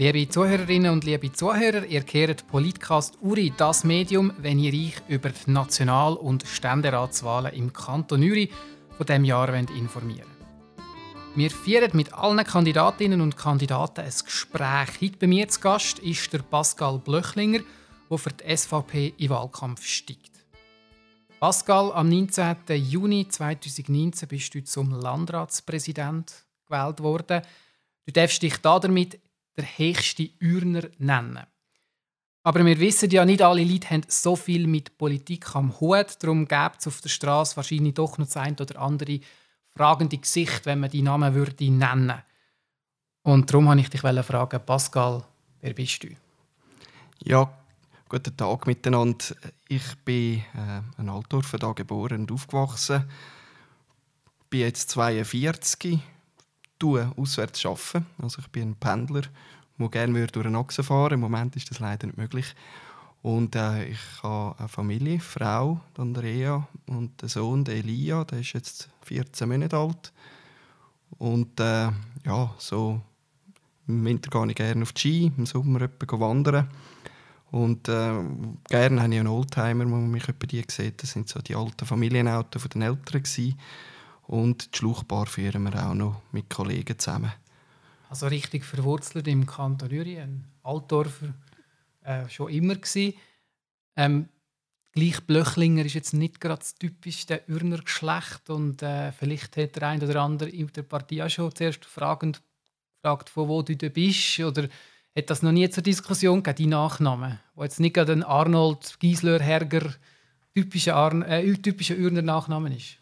Liebe 0.00 0.26
Zuhörerinnen 0.26 0.92
und 0.92 1.04
liebe 1.04 1.30
Zuhörer, 1.30 1.84
ihr 1.84 2.00
kehrt 2.00 2.46
Politcast 2.46 3.18
Uri, 3.20 3.52
das 3.54 3.84
Medium, 3.84 4.32
wenn 4.38 4.58
ihr 4.58 4.72
euch 4.72 4.94
über 5.08 5.28
die 5.28 5.50
National- 5.50 6.14
und 6.14 6.46
Ständeratswahlen 6.46 7.52
im 7.52 7.70
Kanton 7.70 8.22
Uri 8.22 8.50
von 8.96 9.04
diesem 9.04 9.26
Jahr 9.26 9.52
informieren. 9.52 10.30
Wir 11.34 11.50
führen 11.50 11.90
mit 11.92 12.14
allen 12.14 12.42
Kandidatinnen 12.42 13.20
und 13.20 13.36
Kandidaten 13.36 14.00
ein 14.00 14.14
Gespräch. 14.24 15.02
Heute 15.02 15.18
bei 15.18 15.26
mir 15.26 15.46
zu 15.48 15.60
Gast 15.60 15.98
ist 15.98 16.32
der 16.32 16.38
Pascal 16.38 16.98
Blöchlinger, 16.98 17.60
der 18.10 18.18
für 18.18 18.30
die 18.30 18.56
SVP 18.56 19.10
den 19.10 19.28
Wahlkampf 19.28 19.84
steigt. 19.84 20.30
Pascal, 21.40 21.92
am 21.92 22.08
19. 22.08 22.56
Juni 22.68 23.28
2019 23.28 24.28
bist 24.30 24.54
du 24.54 24.64
zum 24.64 24.92
Landratspräsident 24.92 26.46
gewählt 26.66 27.00
worden. 27.00 27.42
Du 28.06 28.12
darfst 28.12 28.42
dich 28.42 28.56
damit 28.62 29.20
der 29.56 29.64
höchste 29.64 30.30
Ürner 30.40 30.88
nennen. 30.98 31.46
Aber 32.42 32.64
wir 32.64 32.80
wissen 32.80 33.10
ja, 33.10 33.24
nicht 33.24 33.42
alle 33.42 33.64
Leute 33.64 33.90
haben 33.90 34.02
so 34.08 34.34
viel 34.34 34.66
mit 34.66 34.96
Politik 34.96 35.54
am 35.54 35.78
Hut. 35.78 36.16
Darum 36.20 36.48
gäbe 36.48 36.72
es 36.78 36.86
auf 36.86 37.00
der 37.02 37.10
Straße 37.10 37.56
wahrscheinlich 37.56 37.94
doch 37.94 38.16
noch 38.16 38.26
das 38.26 38.38
ein 38.38 38.56
oder 38.58 38.80
andere 38.80 39.20
fragende 39.68 40.16
Gesicht, 40.16 40.64
wenn 40.64 40.80
man 40.80 40.90
die 40.90 41.02
Namen 41.02 41.34
würde 41.34 41.70
nennen 41.70 42.22
Und 43.22 43.50
darum 43.50 43.66
wollte 43.66 43.82
ich 43.82 43.90
dich 43.90 44.00
fragen, 44.00 44.60
Pascal, 44.64 45.22
wer 45.60 45.74
bist 45.74 46.02
du? 46.02 46.08
Ja, 47.22 47.52
guten 48.08 48.36
Tag 48.36 48.66
miteinander. 48.66 49.24
Ich 49.68 49.96
bin 50.04 50.42
äh, 50.54 50.80
ein 50.96 51.08
Altdorfer 51.10 51.58
da 51.58 51.72
geboren 51.72 52.22
und 52.22 52.32
aufgewachsen. 52.32 53.04
Bin 54.48 54.60
jetzt 54.60 54.88
42 54.90 56.00
tue, 56.80 57.12
auswärts 57.16 57.64
arbeiten. 57.64 58.06
Also 58.20 58.40
ich 58.40 58.48
bin 58.48 58.70
ein 58.70 58.74
Pendler, 58.74 59.22
der 59.78 59.88
gerne 59.88 60.26
durch 60.26 60.46
eine 60.46 60.58
Achse 60.58 60.82
fahren 60.82 61.14
Im 61.14 61.20
Moment 61.20 61.54
ist 61.54 61.70
das 61.70 61.78
leider 61.78 62.08
nicht 62.08 62.18
möglich. 62.18 62.54
Und 63.22 63.54
äh, 63.54 63.84
ich 63.84 64.00
habe 64.22 64.58
eine 64.58 64.68
Familie, 64.68 65.12
eine 65.12 65.20
Frau, 65.20 65.80
Andrea, 65.96 66.66
und 66.86 67.22
einen 67.22 67.28
Sohn, 67.28 67.64
der 67.64 67.76
Elia, 67.76 68.24
der 68.24 68.40
ist 68.40 68.54
jetzt 68.54 68.88
14 69.02 69.48
Monate 69.48 69.76
alt. 69.76 70.12
Und 71.18 71.60
äh, 71.60 71.90
ja, 72.24 72.54
so 72.58 73.00
im 73.86 74.04
Winter 74.04 74.30
gehe 74.30 74.50
ich 74.50 74.56
gerne 74.56 74.82
auf 74.82 74.92
die 74.92 75.00
Ski, 75.00 75.32
im 75.36 75.46
Sommer 75.46 75.80
wandern. 75.98 76.68
Und 77.50 77.88
äh, 77.88 78.12
gerne 78.68 79.02
habe 79.02 79.12
ich 79.12 79.20
einen 79.20 79.26
Oldtimer, 79.26 79.84
wo 79.84 79.96
man 79.96 80.10
mich 80.10 80.28
etwa 80.28 80.46
die 80.46 80.64
sieht. 80.68 81.02
Das 81.02 81.10
sind 81.10 81.28
so 81.28 81.40
die 81.40 81.56
alten 81.56 81.84
Familienautos 81.84 82.62
von 82.62 82.70
den 82.70 82.82
Eltern. 82.82 83.22
Gewesen. 83.22 83.58
Und 84.30 84.74
die 84.74 84.78
Schluchbar 84.78 85.26
führen 85.26 85.64
wir 85.64 85.84
auch 85.84 85.92
noch 85.92 86.22
mit 86.30 86.48
Kollegen 86.48 86.96
zusammen. 86.96 87.32
Also 88.08 88.28
richtig 88.28 88.64
verwurzelt 88.64 89.26
im 89.26 89.44
Kanton 89.44 89.90
Uri, 89.90 90.20
ein 90.20 90.44
Altdorfer 90.62 91.34
äh, 92.04 92.28
schon 92.28 92.48
immer. 92.52 92.76
Ähm, 93.96 94.28
gleich 94.92 95.20
Blöchlinger 95.26 95.84
ist 95.84 95.94
jetzt 95.94 96.12
nicht 96.12 96.40
gerade 96.40 96.60
das 96.60 96.76
typischste 96.76 97.42
Ürner 97.48 97.78
Geschlecht 97.78 98.50
und 98.50 98.84
äh, 98.84 99.10
vielleicht 99.10 99.56
hat 99.56 99.74
der 99.74 99.88
eine 99.88 100.08
oder 100.08 100.22
andere 100.22 100.48
in 100.48 100.68
der 100.68 100.82
Partie 100.82 101.24
auch 101.24 101.28
schon 101.28 101.52
zuerst 101.52 101.84
fragend 101.84 102.40
gefragt, 103.02 103.30
von 103.30 103.48
wo 103.48 103.62
du 103.62 103.74
da 103.74 103.88
bist 103.88 104.38
oder 104.38 104.68
hat 105.16 105.28
das 105.28 105.42
noch 105.42 105.50
nie 105.50 105.68
zur 105.70 105.82
Diskussion 105.82 106.44
gegeben, 106.44 106.56
die 106.56 106.66
Nachnamen, 106.68 107.40
wo 107.56 107.64
jetzt 107.64 107.80
nicht 107.80 107.94
gerade 107.94 108.12
ein 108.12 108.22
Arnold 108.22 108.94
Giesler 109.00 109.40
Herger 109.40 109.92
typischer, 110.54 110.94
Arn 110.94 111.22
äh, 111.22 111.52
typischer 111.54 111.96
Ürner 111.96 112.22
Nachname 112.22 112.76
ist? 112.76 112.99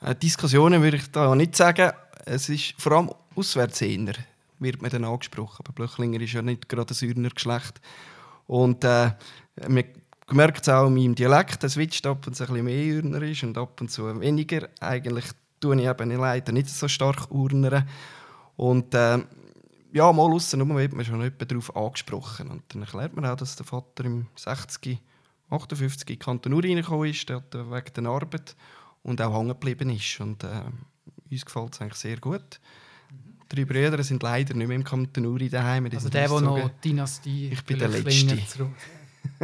Äh, 0.00 0.14
Diskussionen 0.14 0.82
würde 0.82 0.98
ich 0.98 1.10
da 1.10 1.34
nicht 1.34 1.56
sagen. 1.56 1.92
Es 2.24 2.48
ist 2.48 2.74
vor 2.78 2.92
allem 2.92 3.10
auswärts 3.34 3.82
eher, 3.82 4.14
wird 4.58 4.82
man 4.82 4.90
dann 4.90 5.04
angesprochen. 5.04 5.64
Aber 5.64 5.72
Blöchlinger 5.72 6.20
ist 6.20 6.32
ja 6.32 6.42
nicht 6.42 6.68
gerade 6.68 6.92
ein 6.92 6.94
Säurner 6.94 7.30
Geschlecht. 7.30 7.80
Und 8.46 8.84
äh, 8.84 9.12
man 9.68 9.84
merkt 10.30 10.62
es 10.62 10.68
auch 10.68 10.88
in 10.88 10.94
meinem 10.94 11.14
Dialekt, 11.14 11.62
es 11.64 11.74
switcht 11.74 12.06
ab 12.06 12.26
und 12.26 12.34
zu 12.34 12.44
ein 12.44 12.48
bisschen 12.48 12.64
mehr 12.64 12.96
Urner 12.96 13.22
ist 13.22 13.42
und 13.42 13.58
ab 13.58 13.80
und 13.80 13.90
zu 13.90 14.20
weniger. 14.20 14.68
Eigentlich 14.80 15.26
tue 15.60 15.80
ich 15.80 15.86
eben 15.86 16.10
leider 16.10 16.52
nicht 16.52 16.68
so 16.68 16.88
stark 16.88 17.30
Urnern. 17.30 17.88
Und 18.56 18.94
äh, 18.94 19.18
ja, 19.92 20.12
mal 20.12 20.32
aussen 20.32 20.76
wird 20.76 20.92
man 20.92 21.04
schon 21.04 21.22
etwa 21.22 21.44
darauf 21.44 21.74
angesprochen. 21.76 22.50
Und 22.50 22.62
dann 22.68 22.82
erklärt 22.82 23.14
man 23.16 23.26
auch, 23.26 23.36
dass 23.36 23.56
der 23.56 23.66
Vater 23.66 24.04
im 24.04 24.26
60, 24.36 24.98
58 25.48 26.10
in 26.10 26.18
Kanton 26.18 26.52
Uri 26.52 26.74
reingekommen 26.74 27.08
ist, 27.08 27.28
der 27.28 27.42
wegen 27.52 27.94
der 27.94 28.06
Arbeit 28.06 28.56
und 29.06 29.22
auch 29.22 29.38
hängen 29.38 29.48
geblieben 29.48 29.90
ist. 29.90 30.20
Und 30.20 30.42
äh, 30.44 30.62
uns 31.30 31.46
gefällt 31.46 31.74
es 31.74 31.80
eigentlich 31.80 31.94
sehr 31.94 32.16
gut. 32.16 32.60
Drei 33.48 33.64
Brüder 33.64 34.02
sind 34.02 34.22
leider 34.22 34.54
nicht 34.54 34.66
mehr 34.66 34.76
im 34.76 34.82
Kanton 34.82 35.26
Uri 35.26 35.48
daheim. 35.48 35.88
Also 35.92 36.08
der, 36.08 36.28
der 36.28 36.40
noch 36.40 36.68
Dynastie 36.84 37.50
ich 37.52 37.64
bin 37.64 37.78
der 37.78 37.88
Letzte. 37.88 38.36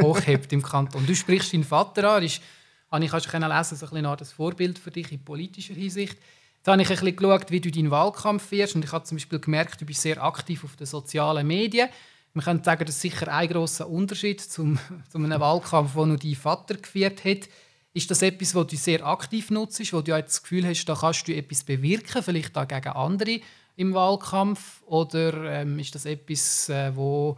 hochhebt 0.01 0.53
im 0.53 0.63
Kanton. 0.63 1.07
Du 1.07 1.15
sprichst 1.15 1.53
deinen 1.53 1.63
Vater 1.63 2.11
an, 2.11 2.25
ist, 2.25 2.43
habe 2.91 3.05
ich 3.05 3.13
lesen, 3.13 3.31
so 3.33 3.87
ein 3.87 3.93
bisschen 3.93 4.17
das 4.19 4.33
Vorbild 4.33 4.79
für 4.81 4.91
dich 4.91 5.13
in 5.13 5.23
politischer 5.23 5.75
Hinsicht. 5.75 6.19
Jetzt 6.57 6.69
habe 6.69 6.83
ich 6.83 6.91
ein 6.91 6.97
bisschen 6.97 7.17
geschaut, 7.17 7.51
wie 7.51 7.61
du 7.61 7.71
deinen 7.71 7.93
Wahlkampf 7.93 8.49
führst 8.49 8.75
und 8.75 8.85
ich 8.85 8.91
habe 8.91 9.05
zum 9.05 9.17
Beispiel 9.17 9.39
gemerkt, 9.39 9.81
du 9.81 9.85
bist 9.85 10.03
sehr 10.03 10.23
aktiv 10.23 10.65
auf 10.65 10.75
den 10.75 10.87
sozialen 10.87 11.47
Medien. 11.47 11.89
Man 12.35 12.45
könnte 12.45 12.65
sagen, 12.65 12.85
das 12.85 12.97
ist 12.97 13.03
sicher 13.03 13.33
ein 13.33 13.49
großer 13.49 13.89
Unterschied 13.89 14.41
zum, 14.41 14.79
zu 15.11 15.19
einem 15.19 15.39
Wahlkampf, 15.39 15.95
den 15.95 16.09
nur 16.09 16.19
dein 16.19 16.35
Vater 16.35 16.75
geführt 16.75 17.25
hat. 17.25 17.49
Ist 17.95 18.11
das 18.11 18.23
etwas, 18.23 18.55
wo 18.55 18.65
du 18.65 18.77
sehr 18.77 19.07
aktiv 19.07 19.51
nutzt, 19.51 19.93
wo 19.93 20.01
du 20.01 20.17
jetzt 20.17 20.35
das 20.35 20.43
Gefühl 20.43 20.67
hast, 20.67 20.85
da 20.87 20.95
kannst 20.95 21.29
du 21.29 21.35
etwas 21.35 21.63
bewirken, 21.63 22.23
vielleicht 22.23 22.57
auch 22.57 22.67
gegen 22.67 22.89
andere 22.89 23.41
im 23.77 23.93
Wahlkampf? 23.93 24.83
Oder 24.87 25.61
ähm, 25.61 25.79
ist 25.79 25.95
das 25.95 26.07
etwas, 26.07 26.69
äh, 26.71 26.95
wo 26.97 27.37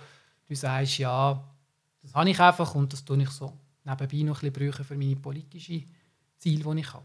du 0.49 0.55
sagst, 0.55 0.99
ja, 0.99 1.43
das 2.03 2.15
habe 2.15 2.31
ich 2.31 2.39
einfach 2.39 2.75
und 2.75 2.93
das 2.93 3.05
tue 3.05 3.21
ich 3.23 3.31
so 3.31 3.53
nebenbei 3.85 4.19
noch 4.19 4.43
ein 4.43 4.53
bisschen 4.53 4.85
für 4.85 4.97
meine 4.97 5.17
politischen 5.17 5.85
Ziele, 6.39 6.73
die 6.73 6.81
ich 6.81 6.93
habe? 6.93 7.05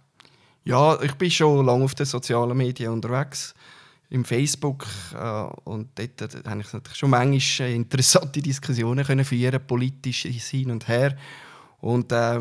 Ja, 0.65 1.01
ich 1.01 1.13
bin 1.15 1.31
schon 1.31 1.65
lange 1.65 1.85
auf 1.85 1.95
den 1.95 2.05
sozialen 2.05 2.55
Medien 2.55 2.91
unterwegs 2.91 3.55
im 4.09 4.25
Facebook 4.25 4.85
äh, 5.13 5.43
und 5.63 5.89
dort 5.95 6.35
äh, 6.35 6.49
habe 6.49 6.61
ich 6.61 6.73
natürlich 6.73 6.97
schon 6.97 7.09
manchmal 7.09 7.69
interessante 7.69 8.41
Diskussionen 8.43 9.05
können 9.05 9.25
führen, 9.25 9.65
politisch 9.65 10.23
hin 10.23 10.71
und 10.71 10.87
her. 10.87 11.15
Und 11.81 12.11
äh, 12.11 12.39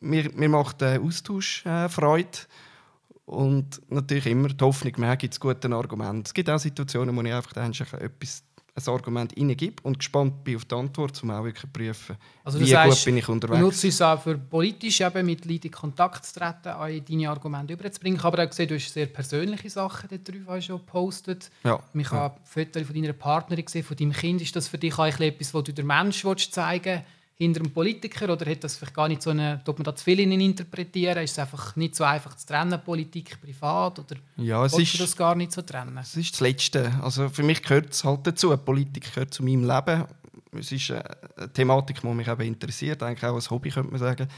mir, 0.00 0.30
mir 0.34 0.48
macht 0.48 0.80
der 0.80 1.00
Austausch 1.00 1.64
äh, 1.66 1.88
Freude. 1.88 2.38
Und 3.26 3.82
natürlich 3.90 4.26
immer 4.26 4.48
die 4.48 4.64
Hoffnung, 4.64 4.92
man 4.98 5.18
gibt 5.18 5.34
es 5.34 5.40
gute 5.40 5.70
Argumente. 5.72 6.28
Es 6.28 6.34
gibt 6.34 6.48
auch 6.48 6.58
Situationen, 6.58 7.14
wo 7.16 7.22
ich 7.22 7.34
einfach 7.34 7.56
etwas 7.56 8.44
ein 8.76 8.92
Argument 8.92 9.34
reingebe 9.36 9.82
und 9.82 9.98
gespannt 9.98 10.44
bin 10.44 10.56
auf 10.56 10.64
die 10.66 10.74
Antwort, 10.74 11.22
um 11.22 11.30
auch 11.30 11.44
wirklich 11.44 11.62
zu 11.62 11.68
prüfen, 11.68 12.16
also 12.44 12.60
wie 12.60 12.66
sagst, 12.66 12.98
gut 12.98 13.04
bin 13.06 13.16
ich 13.16 13.28
unterwegs. 13.28 13.58
Du 13.58 13.64
nutzt 13.64 13.84
es 13.84 14.02
auch 14.02 14.20
für 14.20 14.36
politisch 14.36 15.00
eben 15.00 15.24
mit 15.24 15.44
Leuten 15.46 15.68
in 15.68 15.72
Kontakt 15.72 16.24
zu 16.24 16.38
treten, 16.38 17.04
deine 17.08 17.30
Argumente 17.30 17.72
überzubringen. 17.72 18.18
Ich 18.18 18.22
habe 18.22 18.36
aber 18.36 18.46
auch 18.46 18.50
gesehen, 18.50 18.68
du 18.68 18.74
hast 18.74 18.92
sehr 18.92 19.06
persönliche 19.06 19.70
Sachen 19.70 20.10
dort 20.10 20.62
schon 20.62 20.76
gepostet. 20.78 21.50
Ja. 21.64 21.80
Ich 21.94 22.10
habe 22.10 22.34
ja. 22.34 22.40
Fotos 22.44 22.82
von 22.82 22.94
deiner 22.94 23.12
Partnerin 23.14 23.64
gesehen, 23.64 23.82
von 23.82 23.96
deinem 23.96 24.12
Kind. 24.12 24.42
Ist 24.42 24.54
das 24.54 24.68
für 24.68 24.78
dich 24.78 24.98
eigentlich 24.98 25.32
etwas, 25.32 25.54
was 25.54 25.64
du 25.64 25.72
der 25.72 25.84
Mensch 25.84 26.22
zeigen 26.50 26.84
willst? 26.84 27.15
Hinter 27.38 27.60
einem 27.60 27.70
Politiker 27.70 28.32
oder 28.32 28.50
hat 28.50 28.64
das 28.64 28.76
vielleicht 28.76 28.94
gar 28.94 29.08
nicht 29.08 29.22
so 29.22 29.30
eine, 29.30 29.60
tut 29.62 29.78
man 29.78 29.84
da 29.84 29.94
zu 29.94 30.04
viel 30.04 30.20
in 30.20 30.32
interpretieren? 30.32 31.18
Ist 31.18 31.32
es 31.32 31.38
einfach 31.38 31.76
nicht 31.76 31.94
so 31.94 32.04
einfach 32.04 32.34
zu 32.34 32.46
trennen, 32.46 32.80
Politik, 32.82 33.38
privat 33.40 33.98
oder 33.98 34.16
ja, 34.38 34.64
es 34.64 34.78
ist, 34.78 34.98
das 34.98 35.14
gar 35.14 35.34
nicht 35.34 35.52
so 35.52 35.60
trennen? 35.60 35.98
Es 35.98 36.16
ist 36.16 36.32
das 36.32 36.40
Letzte. 36.40 36.92
Also 37.02 37.28
für 37.28 37.42
mich 37.42 37.62
gehört 37.62 37.92
es 37.92 38.04
halt 38.04 38.26
dazu. 38.26 38.56
Politik 38.56 39.12
gehört 39.12 39.34
zu 39.34 39.44
meinem 39.44 39.68
Leben. 39.68 40.06
Es 40.58 40.72
ist 40.72 40.90
eine 40.90 41.52
Thematik, 41.52 42.00
die 42.00 42.06
mich 42.06 42.26
eben 42.26 42.42
interessiert, 42.42 43.02
eigentlich 43.02 43.24
auch 43.24 43.34
als 43.34 43.50
Hobby 43.50 43.70
könnte 43.70 43.90
man 43.90 44.00
sagen. 44.00 44.28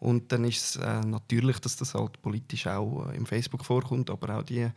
Und 0.00 0.32
dann 0.32 0.44
ist 0.44 0.76
es 0.76 0.76
äh, 0.76 1.00
natürlich, 1.00 1.58
dass 1.58 1.76
das 1.76 1.92
halt 1.94 2.22
politisch 2.22 2.66
auch 2.66 3.10
äh, 3.10 3.16
im 3.16 3.26
Facebook 3.26 3.64
vorkommt, 3.64 4.08
aber 4.10 4.38
auch 4.38 4.42
die, 4.42 4.68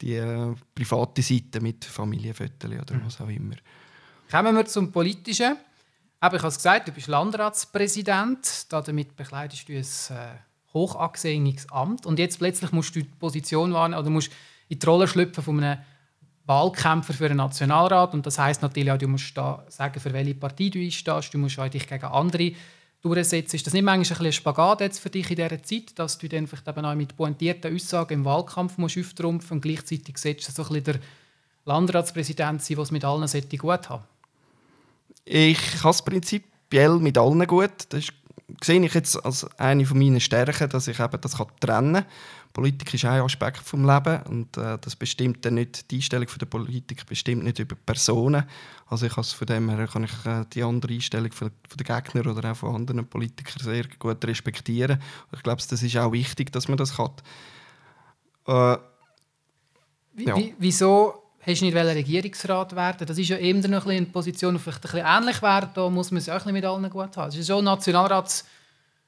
die 0.00 0.14
äh, 0.14 0.54
private 0.74 1.20
Seite 1.20 1.60
mit 1.60 1.84
Familienfotos 1.84 2.70
oder 2.70 2.94
mhm. 2.94 3.02
was 3.04 3.20
auch 3.20 3.28
immer. 3.28 3.56
Kommen 4.30 4.54
wir 4.54 4.64
zum 4.64 4.92
Politischen. 4.92 5.56
Aber 6.20 6.36
ich 6.36 6.42
habe 6.42 6.50
es 6.50 6.56
gesagt, 6.56 6.86
du 6.86 6.92
bist 6.92 7.06
Landratspräsident. 7.06 8.66
Damit 8.70 9.16
bekleidest 9.16 9.68
du 9.68 9.72
ein 9.72 9.82
äh, 10.16 10.38
hoch 10.74 10.94
Amt. 11.70 12.04
Und 12.04 12.18
jetzt 12.18 12.38
plötzlich 12.38 12.72
musst 12.72 12.94
du 12.94 13.00
die 13.00 13.08
Position 13.08 13.72
wahrnehmen 13.72 14.00
oder 14.00 14.10
musst 14.10 14.30
in 14.68 14.78
die 14.78 14.86
Rolle 14.86 15.08
schlüpfen 15.08 15.42
von 15.42 15.62
einem 15.62 15.80
Wahlkämpfer 16.44 17.14
für 17.14 17.24
einen 17.24 17.38
Nationalrat. 17.38 18.12
Und 18.12 18.26
das 18.26 18.38
heißt 18.38 18.60
natürlich 18.60 18.92
auch, 18.92 18.98
du 18.98 19.08
musst 19.08 19.34
da 19.36 19.64
sagen, 19.68 19.98
für 19.98 20.12
welche 20.12 20.34
Partei 20.34 20.68
du 20.68 20.78
einstehst. 20.78 21.32
Du 21.32 21.38
musst 21.38 21.58
auch 21.58 21.68
dich 21.68 21.88
gegen 21.88 22.04
andere 22.04 22.52
durchsetzen. 23.00 23.56
Ist 23.56 23.66
das 23.66 23.72
nicht 23.72 23.82
manchmal 23.82 24.18
ein, 24.20 24.26
ein 24.26 24.32
Spagat 24.32 24.82
jetzt 24.82 25.00
für 25.00 25.08
dich 25.08 25.30
in 25.30 25.36
dieser 25.36 25.62
Zeit, 25.62 25.98
dass 25.98 26.18
du 26.18 26.28
dann 26.28 26.46
vielleicht 26.46 26.68
eben 26.68 26.84
auch 26.84 26.94
mit 26.94 27.16
pointierten 27.16 27.74
Aussagen 27.74 28.12
im 28.12 28.24
Wahlkampf 28.26 28.76
musst 28.76 28.98
auftrumpfen 28.98 29.56
und 29.56 29.60
gleichzeitig 29.62 30.18
setzt 30.18 30.48
du 30.48 30.52
so 30.52 30.64
ein 30.64 30.68
bisschen 30.68 30.84
der 30.84 31.00
Landratspräsident 31.64 32.62
sein, 32.62 32.78
es 32.78 32.90
mit 32.90 33.06
allen 33.06 33.26
gut 33.58 33.88
haben 33.88 34.04
ich 35.32 35.82
habe 35.82 35.90
es 35.90 36.02
prinzipiell 36.02 36.98
mit 36.98 37.16
allen 37.16 37.46
gut. 37.46 37.70
Das 37.90 38.00
ist 38.00 38.12
sehe 38.62 38.84
ich 38.84 38.94
jetzt 38.94 39.16
als 39.24 39.46
eine 39.58 39.86
von 39.86 39.98
meinen 39.98 40.20
Stärken, 40.20 40.68
dass 40.68 40.88
ich 40.88 41.00
eben 41.00 41.20
das 41.20 41.36
kann 41.36 41.46
trennen 41.60 41.94
kann. 41.94 42.06
Politik 42.52 42.94
ist 42.94 43.04
ein 43.04 43.22
Aspekt 43.22 43.58
vom 43.58 43.88
Leben 43.88 44.22
und 44.24 44.56
äh, 44.56 44.76
das 44.80 44.96
bestimmt 44.96 45.44
dann 45.44 45.54
nicht 45.54 45.90
die 45.90 45.96
Einstellung 45.96 46.26
von 46.26 46.38
der 46.40 46.46
Politik 46.46 47.06
bestimmt 47.06 47.44
nicht 47.44 47.60
über 47.60 47.76
Personen. 47.76 48.44
Also 48.86 49.06
ich 49.06 49.12
von 49.12 49.46
dem 49.46 49.68
her 49.70 49.86
kann 49.86 50.04
ich 50.04 50.26
äh, 50.26 50.44
die 50.52 50.64
andere 50.64 50.92
Einstellung 50.92 51.30
von, 51.30 51.50
von 51.68 51.76
den 51.76 51.86
Gegnern 51.86 52.26
oder 52.26 52.50
auch 52.50 52.56
von 52.56 52.74
anderen 52.74 53.06
Politikern 53.06 53.62
sehr 53.62 53.84
gut 54.00 54.24
respektieren. 54.24 55.00
Und 55.30 55.36
ich 55.36 55.42
glaube, 55.44 55.62
das 55.68 55.82
ist 55.82 55.96
auch 55.96 56.10
wichtig, 56.10 56.50
dass 56.52 56.66
man 56.66 56.76
das 56.76 56.96
kann. 56.96 57.12
Äh, 58.48 58.78
ja. 60.16 60.36
Wieso 60.58 61.19
hast 61.40 61.60
du 61.60 61.64
nicht 61.64 61.76
Regierungsrat 61.76 62.76
werden 62.76 63.06
Das 63.06 63.18
ist 63.18 63.28
ja 63.28 63.38
eben 63.38 63.60
noch 63.70 63.86
ein 63.86 63.96
eine 63.96 64.06
Position, 64.06 64.54
die 64.54 64.60
vielleicht 64.60 64.84
ein 64.84 64.92
bisschen 64.92 65.06
ähnlich 65.06 65.42
wäre. 65.42 65.70
Da 65.74 65.88
muss 65.88 66.10
man 66.10 66.18
es 66.18 66.28
auch 66.28 66.44
ein 66.44 66.52
mit 66.52 66.64
allen 66.64 66.90
gut 66.90 67.16
haben. 67.16 67.30
Das 67.30 67.36
ist 67.36 67.46
so 67.46 67.60
Nationalrats... 67.60 68.44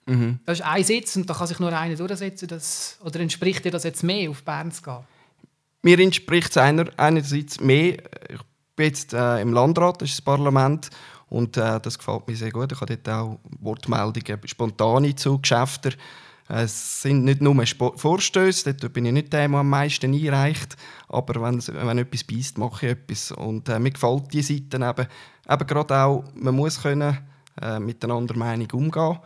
Mhm. 0.06 0.40
Das 0.44 0.58
ist 0.58 0.66
ein 0.66 0.82
Sitz 0.82 1.14
und 1.14 1.30
da 1.30 1.34
kann 1.34 1.46
sich 1.46 1.60
nur 1.60 1.72
einer 1.72 1.94
durchsetzen. 1.94 2.48
Das, 2.48 2.98
oder 3.04 3.20
entspricht 3.20 3.64
dir 3.64 3.70
das 3.70 3.84
jetzt 3.84 4.02
mehr, 4.02 4.30
auf 4.30 4.42
Bern 4.42 4.72
zu 4.72 4.82
gehen? 4.82 4.98
Mir 5.82 5.98
entspricht 6.00 6.50
es 6.50 6.56
einer, 6.56 6.86
einerseits 6.96 7.60
mehr. 7.60 7.98
Ich 8.28 8.40
bin 8.74 8.86
jetzt 8.86 9.12
äh, 9.12 9.40
im 9.40 9.52
Landrat, 9.52 10.02
das 10.02 10.08
ist 10.08 10.18
das 10.18 10.24
Parlament. 10.24 10.90
Und 11.28 11.56
äh, 11.56 11.80
das 11.80 11.98
gefällt 11.98 12.26
mir 12.26 12.36
sehr 12.36 12.50
gut. 12.50 12.72
Ich 12.72 12.80
habe 12.80 12.96
dort 12.96 13.16
auch 13.16 13.38
Wortmeldungen, 13.60 14.40
spontane 14.44 15.14
zu 15.14 15.38
Geschäften. 15.38 15.94
Es 16.54 17.00
sind 17.00 17.24
nicht 17.24 17.40
nur 17.40 17.64
Vorstöße, 17.66 18.74
dort 18.74 18.92
bin 18.92 19.06
ich 19.06 19.12
nicht 19.12 19.32
der, 19.32 19.48
der 19.48 19.58
am 19.58 19.70
meisten 19.70 20.12
einreicht, 20.12 20.76
aber 21.08 21.40
wenn, 21.40 21.62
wenn 21.66 21.96
etwas 21.96 22.24
beißt, 22.24 22.58
mache 22.58 22.84
ich 22.86 22.92
etwas. 22.92 23.32
Und 23.32 23.70
äh, 23.70 23.78
mir 23.78 23.90
gefällt 23.90 24.34
diese 24.34 24.52
Seite 24.52 24.76
eben, 24.76 25.06
eben 25.50 25.66
gerade 25.66 25.96
auch, 25.96 26.24
man 26.34 26.54
muss 26.54 26.82
können, 26.82 27.16
äh, 27.58 27.80
miteinander 27.80 28.36
Meinung 28.36 28.70
umgehen. 28.72 29.18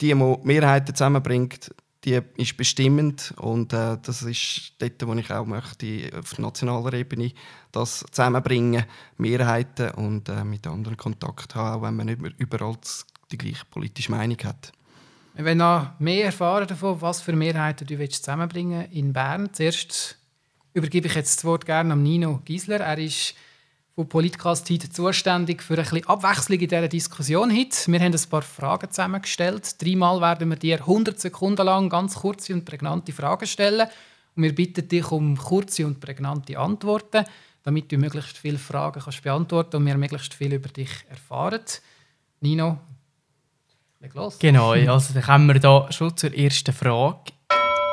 Die, 0.00 0.14
die 0.14 0.14
Mehrheiten 0.14 0.94
zusammenbringt, 0.94 1.74
die 2.04 2.20
ist 2.36 2.56
bestimmend 2.56 3.34
und 3.38 3.72
äh, 3.72 3.98
das 4.00 4.22
ist 4.22 4.74
dort, 4.78 5.04
wo 5.08 5.14
ich 5.14 5.32
auch 5.32 5.46
möchte, 5.46 6.10
auf 6.16 6.38
nationaler 6.38 6.92
Ebene 6.92 7.32
das 7.72 8.04
zusammenbringen, 8.12 8.84
Mehrheiten 9.16 9.90
und 9.90 10.28
äh, 10.28 10.44
mit 10.44 10.64
anderen 10.68 10.96
Kontakt 10.96 11.56
haben, 11.56 11.80
auch 11.80 11.82
wenn 11.88 11.96
man 11.96 12.06
nicht 12.06 12.20
überall 12.38 12.76
die 13.32 13.38
gleiche 13.38 13.64
politische 13.68 14.12
Meinung 14.12 14.38
hat. 14.44 14.72
Wollen 15.36 15.58
noch 15.58 15.98
mehr 15.98 16.26
erfahren 16.26 16.68
davon, 16.68 17.00
was 17.00 17.20
für 17.20 17.32
Mehrheiten 17.32 17.88
du 17.88 18.08
zusammenbringen 18.08 18.90
in 18.92 19.12
Bern. 19.12 19.52
Zuerst 19.52 20.16
übergebe 20.74 21.08
ich 21.08 21.14
jetzt 21.16 21.38
das 21.38 21.44
Wort 21.44 21.66
gerne 21.66 21.92
an 21.92 22.04
Nino 22.04 22.40
Giesler. 22.44 22.78
Er 22.78 22.98
ist 22.98 23.34
von 23.96 24.08
Politcast 24.08 24.70
heute 24.70 24.88
zuständig 24.90 25.60
für 25.60 25.76
ein 25.76 25.82
bisschen 25.82 26.06
Abwechslung 26.06 26.60
in 26.60 26.68
dieser 26.68 26.86
Diskussion 26.86 27.50
heute. 27.50 27.90
Wir 27.90 27.98
haben 27.98 28.14
ein 28.14 28.30
paar 28.30 28.42
Fragen 28.42 28.90
zusammengestellt. 28.90 29.82
Dreimal 29.82 30.20
werden 30.20 30.50
wir 30.50 30.56
dir 30.56 30.78
100 30.78 31.18
Sekunden 31.18 31.66
lang 31.66 31.88
ganz 31.88 32.14
kurze 32.14 32.54
und 32.54 32.64
prägnante 32.64 33.12
Fragen 33.12 33.46
stellen. 33.48 33.88
Und 34.36 34.42
wir 34.44 34.54
bitten 34.54 34.86
dich 34.86 35.10
um 35.10 35.36
kurze 35.36 35.84
und 35.84 35.98
prägnante 35.98 36.56
Antworten, 36.56 37.24
damit 37.64 37.90
du 37.90 37.98
möglichst 37.98 38.38
viele 38.38 38.58
Fragen 38.58 39.00
kannst 39.00 39.24
beantworten 39.24 39.78
und 39.78 39.86
wir 39.86 39.98
möglichst 39.98 40.34
viel 40.34 40.54
über 40.54 40.68
dich 40.68 40.90
erfahren. 41.08 41.62
Nino, 42.40 42.78
los. 44.12 44.38
Genau, 44.38 44.72
also 44.72 45.14
dann 45.14 45.22
kommen 45.22 45.48
wir 45.48 45.60
da 45.60 45.90
schon 45.90 46.16
zur 46.16 46.34
ersten 46.34 46.74
Frage. 46.74 47.32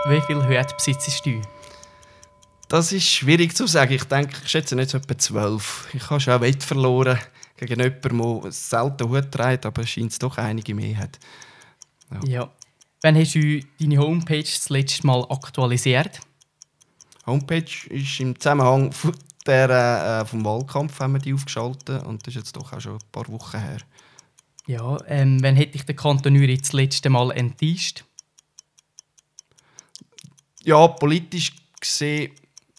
Wie 0.07 0.21
viel 0.21 0.43
Hüte 0.45 0.73
besitzt 0.75 1.25
du? 1.25 1.41
Das 2.67 2.91
ist 2.91 3.05
schwierig 3.05 3.55
zu 3.55 3.67
sagen. 3.67 3.93
Ich 3.93 4.05
denke, 4.05 4.35
ich 4.43 4.49
schätze 4.49 4.75
nicht 4.75 4.89
so 4.89 4.97
etwa 4.97 5.17
zwölf. 5.17 5.87
Ich 5.93 6.09
habe 6.09 6.19
schon 6.19 6.41
Wett 6.41 6.63
verloren 6.63 7.19
gegen 7.57 7.79
jemanden, 7.79 8.41
der 8.41 8.51
selten 8.51 9.09
Hut 9.09 9.31
trägt, 9.31 9.65
aber 9.65 9.83
es 9.83 9.89
scheint 9.89 10.11
es 10.11 10.19
doch 10.19 10.37
einige 10.37 10.73
mehr 10.73 10.97
hat. 10.97 11.19
Ja. 12.11 12.19
ja. 12.27 12.49
Wann 13.01 13.15
hast 13.15 13.35
du 13.35 13.59
deine 13.79 13.97
Homepage 13.97 14.41
das 14.41 14.69
letzte 14.69 15.05
Mal 15.05 15.25
aktualisiert? 15.29 16.19
Homepage 17.25 17.89
ist 17.89 18.19
im 18.19 18.39
Zusammenhang 18.39 18.91
von 18.91 19.15
der, 19.45 20.21
äh, 20.21 20.25
vom 20.25 20.45
Wahlkampf 20.45 20.99
haben 20.99 21.13
wir 21.13 21.19
die 21.19 21.33
aufgeschaltet 21.33 22.03
und 22.03 22.25
das 22.25 22.35
ist 22.35 22.41
jetzt 22.41 22.55
doch 22.55 22.73
auch 22.73 22.81
schon 22.81 22.93
ein 22.93 23.11
paar 23.11 23.27
Wochen 23.29 23.59
her. 23.59 23.79
Ja, 24.71 24.97
ähm, 25.07 25.43
wann 25.43 25.57
hätte 25.57 25.75
ich 25.75 25.83
den 25.83 25.97
Kanton 25.97 26.37
Uri 26.37 26.57
das 26.57 26.71
letzte 26.71 27.09
Mal 27.09 27.31
enttäuscht? 27.31 28.05
Ja, 30.63 30.87
politisch 30.87 31.51
gesehen, 31.77 32.31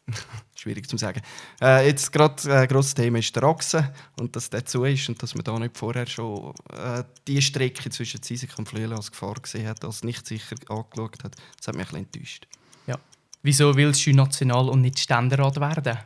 schwierig 0.55 0.89
zu 0.89 0.97
sagen. 0.97 1.21
Äh, 1.61 1.89
jetzt 1.89 2.11
gerade 2.11 2.50
ein 2.50 2.65
äh, 2.65 2.67
grosses 2.67 2.94
Thema 2.94 3.19
ist 3.19 3.37
der 3.37 3.43
Achse 3.43 3.93
und 4.19 4.35
dass 4.35 4.49
der 4.49 4.65
zu 4.65 4.85
ist 4.85 5.06
und 5.11 5.23
dass 5.23 5.35
man 5.35 5.44
da 5.44 5.59
nicht 5.59 5.77
vorher 5.77 6.06
schon 6.06 6.55
äh, 6.73 7.05
die 7.29 7.43
Strecke 7.43 7.91
zwischen 7.91 8.23
Zisik 8.23 8.59
und 8.59 8.71
Flüelen 8.71 8.94
als 8.94 9.11
Gefahr 9.11 9.35
gesehen 9.35 9.69
hat, 9.69 9.85
als 9.85 10.03
nicht 10.03 10.27
sicher 10.27 10.56
angeschaut 10.71 11.23
hat, 11.23 11.37
das 11.59 11.69
hat 11.69 11.75
mich 11.75 11.89
ein 11.89 12.06
bisschen 12.06 12.06
enttäuscht. 12.06 12.47
Ja. 12.87 12.99
Wieso 13.43 13.77
willst 13.77 14.06
du 14.06 14.15
National- 14.15 14.71
und 14.71 14.81
nicht 14.81 14.99
Ständerat 14.99 15.61
werden? 15.61 15.99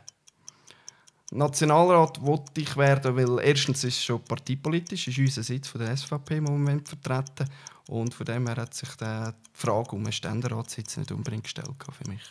Nationalrat 1.31 2.21
wollte 2.21 2.61
ich 2.61 2.77
werden, 2.77 3.15
weil 3.15 3.45
erstens 3.45 3.83
ist 3.83 3.97
es 3.97 4.03
schon 4.03 4.23
parteipolitisch, 4.23 5.09
ist 5.09 5.17
unser 5.17 5.43
Sitz 5.43 5.67
von 5.67 5.81
der 5.81 5.95
SVP 5.95 6.37
im 6.37 6.45
Moment 6.45 6.87
vertreten 6.87 7.49
und 7.89 8.13
von 8.13 8.25
dem 8.25 8.47
her 8.47 8.55
hat 8.55 8.73
sich 8.73 8.89
die 8.95 9.29
Frage 9.51 9.91
um 9.91 10.03
einen 10.03 10.13
Ständeratssitz 10.13 10.95
nicht 10.97 11.11
unbedingt 11.11 11.43
gestellt 11.43 11.75
für 11.91 12.09
mich. 12.09 12.21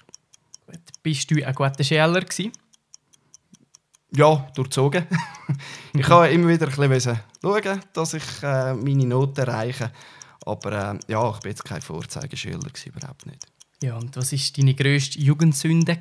Gut. 0.67 0.81
Bist 1.03 1.31
du 1.31 1.45
ein 1.45 1.55
guter 1.55 1.85
Schüler 1.85 2.25
Ja, 4.13 4.49
durchzogen. 4.55 5.07
ich 5.93 6.09
habe 6.09 6.29
immer 6.31 6.49
wieder 6.49 6.67
ein 6.67 6.89
bisschen 6.89 7.21
schauen, 7.43 7.81
dass 7.93 8.15
ich 8.15 8.43
äh, 8.43 8.73
meine 8.75 9.07
Noten 9.07 9.41
erreiche. 9.41 9.93
Aber 10.47 10.73
äh, 10.95 10.99
ja, 11.09 11.31
ich 11.31 11.41
bin 11.41 11.51
jetzt 11.51 11.65
kein 11.65 11.83
Vorzeigeschüler, 11.83 12.71
überhaupt 12.87 13.27
nicht. 13.27 13.47
Ja, 13.83 13.97
und 13.97 14.17
was 14.17 14.33
war 14.33 14.39
deine 14.57 14.75
grösste 14.75 15.19
Jugendsünde? 15.19 15.99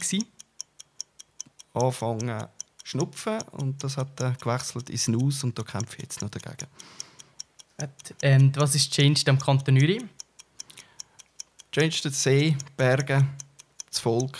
Anfangen 1.73 2.47
Schnupfen 2.85 3.41
und 3.53 3.83
das 3.83 3.97
hat 3.97 4.19
er 4.21 4.33
gewechselt 4.33 4.91
ins 4.91 5.05
Snus 5.05 5.43
und 5.43 5.57
da 5.57 5.63
kämpfe 5.63 5.95
ich 5.97 6.03
jetzt 6.03 6.21
noch 6.21 6.29
dagegen. 6.29 6.67
Und 8.23 8.57
was 8.57 8.75
ist 8.75 8.93
changed 8.93 9.27
am 9.27 9.39
Kanton 9.39 9.75
Uri? 9.75 10.07
Changed 11.71 12.05
der 12.05 12.11
See, 12.11 12.55
Berge, 12.77 13.25
das 13.89 13.99
Volk, 13.99 14.37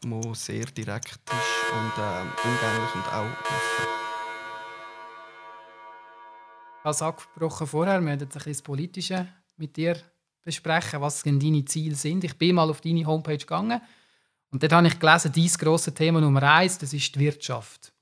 das 0.00 0.46
sehr 0.46 0.64
direkt 0.64 1.20
ist 1.30 1.72
und 1.74 2.02
äh, 2.02 2.48
umgänglich 2.48 2.94
und 2.94 3.06
auch 3.12 3.40
offen. 3.40 3.86
Als 6.82 7.02
abgebrochen 7.02 7.66
vorher, 7.66 8.00
wir 8.00 8.06
werden 8.06 8.20
jetzt 8.20 8.36
ein 8.36 8.38
bisschen 8.38 8.52
das 8.52 8.62
Politische 8.62 9.28
mit 9.58 9.76
dir 9.76 10.00
besprechen, 10.44 11.02
was 11.02 11.22
deine 11.22 11.64
Ziele 11.66 11.94
sind. 11.94 12.24
Ich 12.24 12.38
bin 12.38 12.54
mal 12.54 12.70
auf 12.70 12.80
deine 12.80 13.04
Homepage 13.04 13.36
gegangen 13.36 13.82
und 14.50 14.62
dort 14.62 14.72
habe 14.72 14.86
ich 14.86 14.98
gelesen, 14.98 15.32
dieses 15.32 15.58
grosse 15.58 15.92
Thema 15.92 16.20
Nummer 16.20 16.42
eins, 16.42 16.78
das 16.78 16.92
ist 16.92 17.14
die 17.14 17.20
Wirtschaft. 17.20 17.92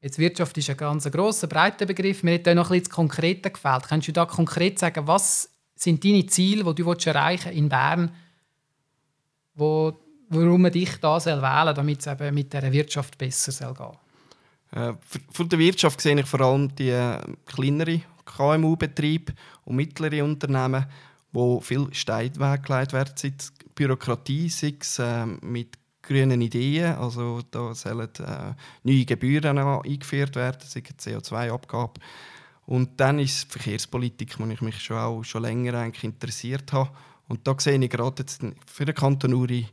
Jetzt 0.00 0.18
Wirtschaft 0.18 0.56
ist 0.56 0.70
ein 0.70 0.76
ganz 0.76 1.10
grosser, 1.10 1.46
breiter 1.46 1.84
Begriff. 1.84 2.22
Mir 2.22 2.34
hat 2.34 2.46
da 2.46 2.54
noch 2.54 2.70
ein 2.70 2.80
bisschen 2.80 3.08
gefällt. 3.08 3.88
Kannst 3.88 4.08
du 4.08 4.12
da 4.12 4.24
konkret 4.24 4.78
sagen, 4.78 5.06
was 5.06 5.50
sind 5.74 6.04
deine 6.04 6.26
Ziele, 6.26 6.74
die 6.74 6.82
du 6.82 6.92
erreichen 6.92 7.52
in 7.52 7.68
Bern, 7.68 8.14
wo, 9.54 9.98
warum 10.28 10.62
man 10.62 10.72
dich 10.72 10.96
da 11.00 11.24
wählen 11.24 11.40
soll, 11.40 11.74
damit 11.74 12.00
es 12.00 12.06
eben 12.06 12.34
mit 12.34 12.52
dieser 12.52 12.72
Wirtschaft 12.72 13.18
besser 13.18 13.52
soll 13.52 13.74
gehen 13.74 14.82
äh, 14.82 14.94
Von 15.32 15.48
der 15.48 15.58
Wirtschaft 15.58 16.00
sehe 16.00 16.18
ich 16.18 16.26
vor 16.26 16.40
allem 16.40 16.74
die 16.76 16.90
äh, 16.90 17.18
kleineren 17.46 18.02
KMU-Betriebe 18.24 19.34
und 19.64 19.76
mittlere 19.76 20.24
Unternehmen, 20.24 20.86
wo 21.32 21.60
viel 21.60 21.92
Steine 21.92 22.36
weggelegt 22.36 22.92
werden, 22.92 23.12
sei 23.16 23.32
Bürokratie, 23.74 24.48
sei 24.48 24.74
es 24.80 24.98
äh, 24.98 25.26
mit 25.26 25.79
grünen 26.10 26.40
Ideen. 26.40 26.94
Also 26.96 27.40
da 27.50 27.74
sollen 27.74 28.08
äh, 28.18 28.54
neue 28.82 29.04
Gebühren 29.04 29.58
eingeführt 29.58 30.34
werden, 30.36 30.60
sei 30.64 30.80
CO2-Abgabe. 30.80 32.00
Und 32.66 33.00
dann 33.00 33.18
ist 33.18 33.44
die 33.44 33.58
Verkehrspolitik, 33.58 34.38
wo 34.38 34.46
ich 34.46 34.60
mich 34.60 34.80
schon, 34.80 34.98
auch 34.98 35.22
schon 35.22 35.42
länger 35.42 35.74
eigentlich 35.74 36.04
interessiert 36.04 36.72
habe. 36.72 36.90
Und 37.28 37.46
da 37.46 37.54
sehe 37.58 37.78
ich 37.78 37.90
gerade 37.90 38.22
jetzt 38.22 38.42
für 38.66 38.84
den 38.84 38.94
Kanton 38.94 39.34
Uri 39.34 39.66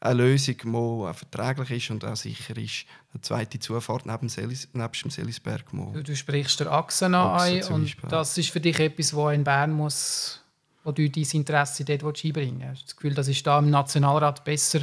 eine 0.00 0.22
Lösung, 0.22 0.56
die 0.56 1.14
verträglich 1.14 1.70
ist 1.70 1.90
und 1.90 2.04
auch 2.04 2.16
sicher 2.16 2.56
ist. 2.56 2.84
Eine 3.12 3.22
zweite 3.22 3.58
Zufahrt 3.58 4.06
neben, 4.06 4.28
Selis, 4.28 4.68
neben 4.72 4.92
dem 4.92 5.10
Selisberg. 5.10 5.64
Du, 5.72 6.02
du 6.02 6.14
sprichst 6.14 6.60
der 6.60 6.70
Achse 6.70 7.06
an 7.06 7.62
und 7.72 7.96
das 8.08 8.38
ist 8.38 8.50
für 8.50 8.60
dich 8.60 8.78
etwas, 8.78 9.16
was 9.16 9.34
in 9.34 9.42
Bern 9.42 9.72
muss, 9.72 10.40
wo 10.84 10.92
du 10.92 11.08
dein 11.10 11.26
Interesse 11.32 11.84
dort 11.84 12.24
einbringen 12.24 12.60
willst. 12.60 12.70
Hast 12.70 12.80
du 12.82 12.86
das 12.86 12.96
Gefühl, 12.96 13.14
das 13.14 13.28
ist 13.28 13.46
da 13.46 13.58
im 13.58 13.70
Nationalrat 13.70 14.44
besser 14.44 14.80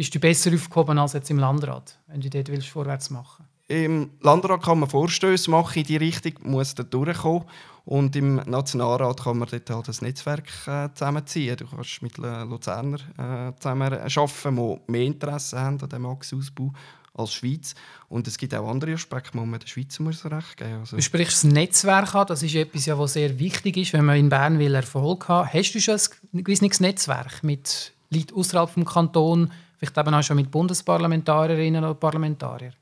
bist 0.00 0.14
du 0.14 0.18
besser 0.18 0.50
aufgehoben 0.54 0.98
als 0.98 1.12
jetzt 1.12 1.30
im 1.30 1.38
Landrat, 1.38 1.98
wenn 2.06 2.22
du 2.22 2.30
dort 2.30 2.48
willst, 2.48 2.68
vorwärts 2.68 3.10
machen 3.10 3.44
Im 3.68 4.08
Landrat 4.22 4.62
kann 4.62 4.80
man 4.80 4.88
Vorstöße 4.88 5.50
machen 5.50 5.80
in 5.80 5.84
die 5.84 5.98
Richtung, 5.98 6.32
muss 6.42 6.74
da 6.74 6.84
durchkommen. 6.84 7.44
Und 7.84 8.16
im 8.16 8.36
Nationalrat 8.36 9.22
kann 9.22 9.36
man 9.36 9.48
dort 9.50 9.68
halt 9.68 9.88
das 9.88 10.00
Netzwerk 10.00 10.48
äh, 10.66 10.88
zusammenziehen. 10.94 11.54
Du 11.54 11.66
kannst 11.66 12.00
mit 12.00 12.16
Luzerner 12.16 12.96
äh, 13.18 13.52
zusammen 13.60 13.92
arbeiten, 13.92 14.56
die 14.56 14.90
mehr 14.90 15.02
Interesse 15.02 15.60
haben 15.60 15.78
an 15.82 15.88
diesem 15.90 16.06
Achsausbau. 16.06 16.72
als 17.12 17.34
Schweiz. 17.34 17.74
Und 18.08 18.26
es 18.26 18.38
gibt 18.38 18.54
auch 18.54 18.70
andere 18.70 18.94
Aspekte, 18.94 19.36
wo 19.36 19.44
man 19.44 19.60
der 19.60 19.66
Schweiz 19.66 19.98
muss 19.98 20.24
recht 20.24 20.56
geben 20.56 20.78
also 20.80 20.96
Du 20.96 21.02
sprichst 21.02 21.44
das 21.44 21.52
Netzwerk 21.52 22.14
an, 22.14 22.26
das 22.26 22.42
ist 22.42 22.54
etwas, 22.54 22.86
ja, 22.86 22.98
was 22.98 23.12
sehr 23.12 23.38
wichtig 23.38 23.76
ist, 23.76 23.92
wenn 23.92 24.06
man 24.06 24.16
in 24.16 24.30
Bern 24.30 24.58
will 24.58 24.74
Erfolg 24.74 25.28
haben 25.28 25.52
Hast 25.52 25.72
du 25.72 25.80
schon 25.80 26.00
ein 26.32 26.44
gewisses 26.44 26.80
Netzwerk 26.80 27.42
mit 27.42 27.92
Leuten 28.08 28.34
außerhalb 28.34 28.74
des 28.74 28.84
Kantons, 28.86 29.50
vielleicht 29.80 29.96
eben 29.96 30.14
auch 30.14 30.22
schon 30.22 30.36
mit 30.36 30.50
Bundesparlamentarierinnen 30.50 31.82
oder 31.82 31.94
Parlamentariern? 31.94 32.74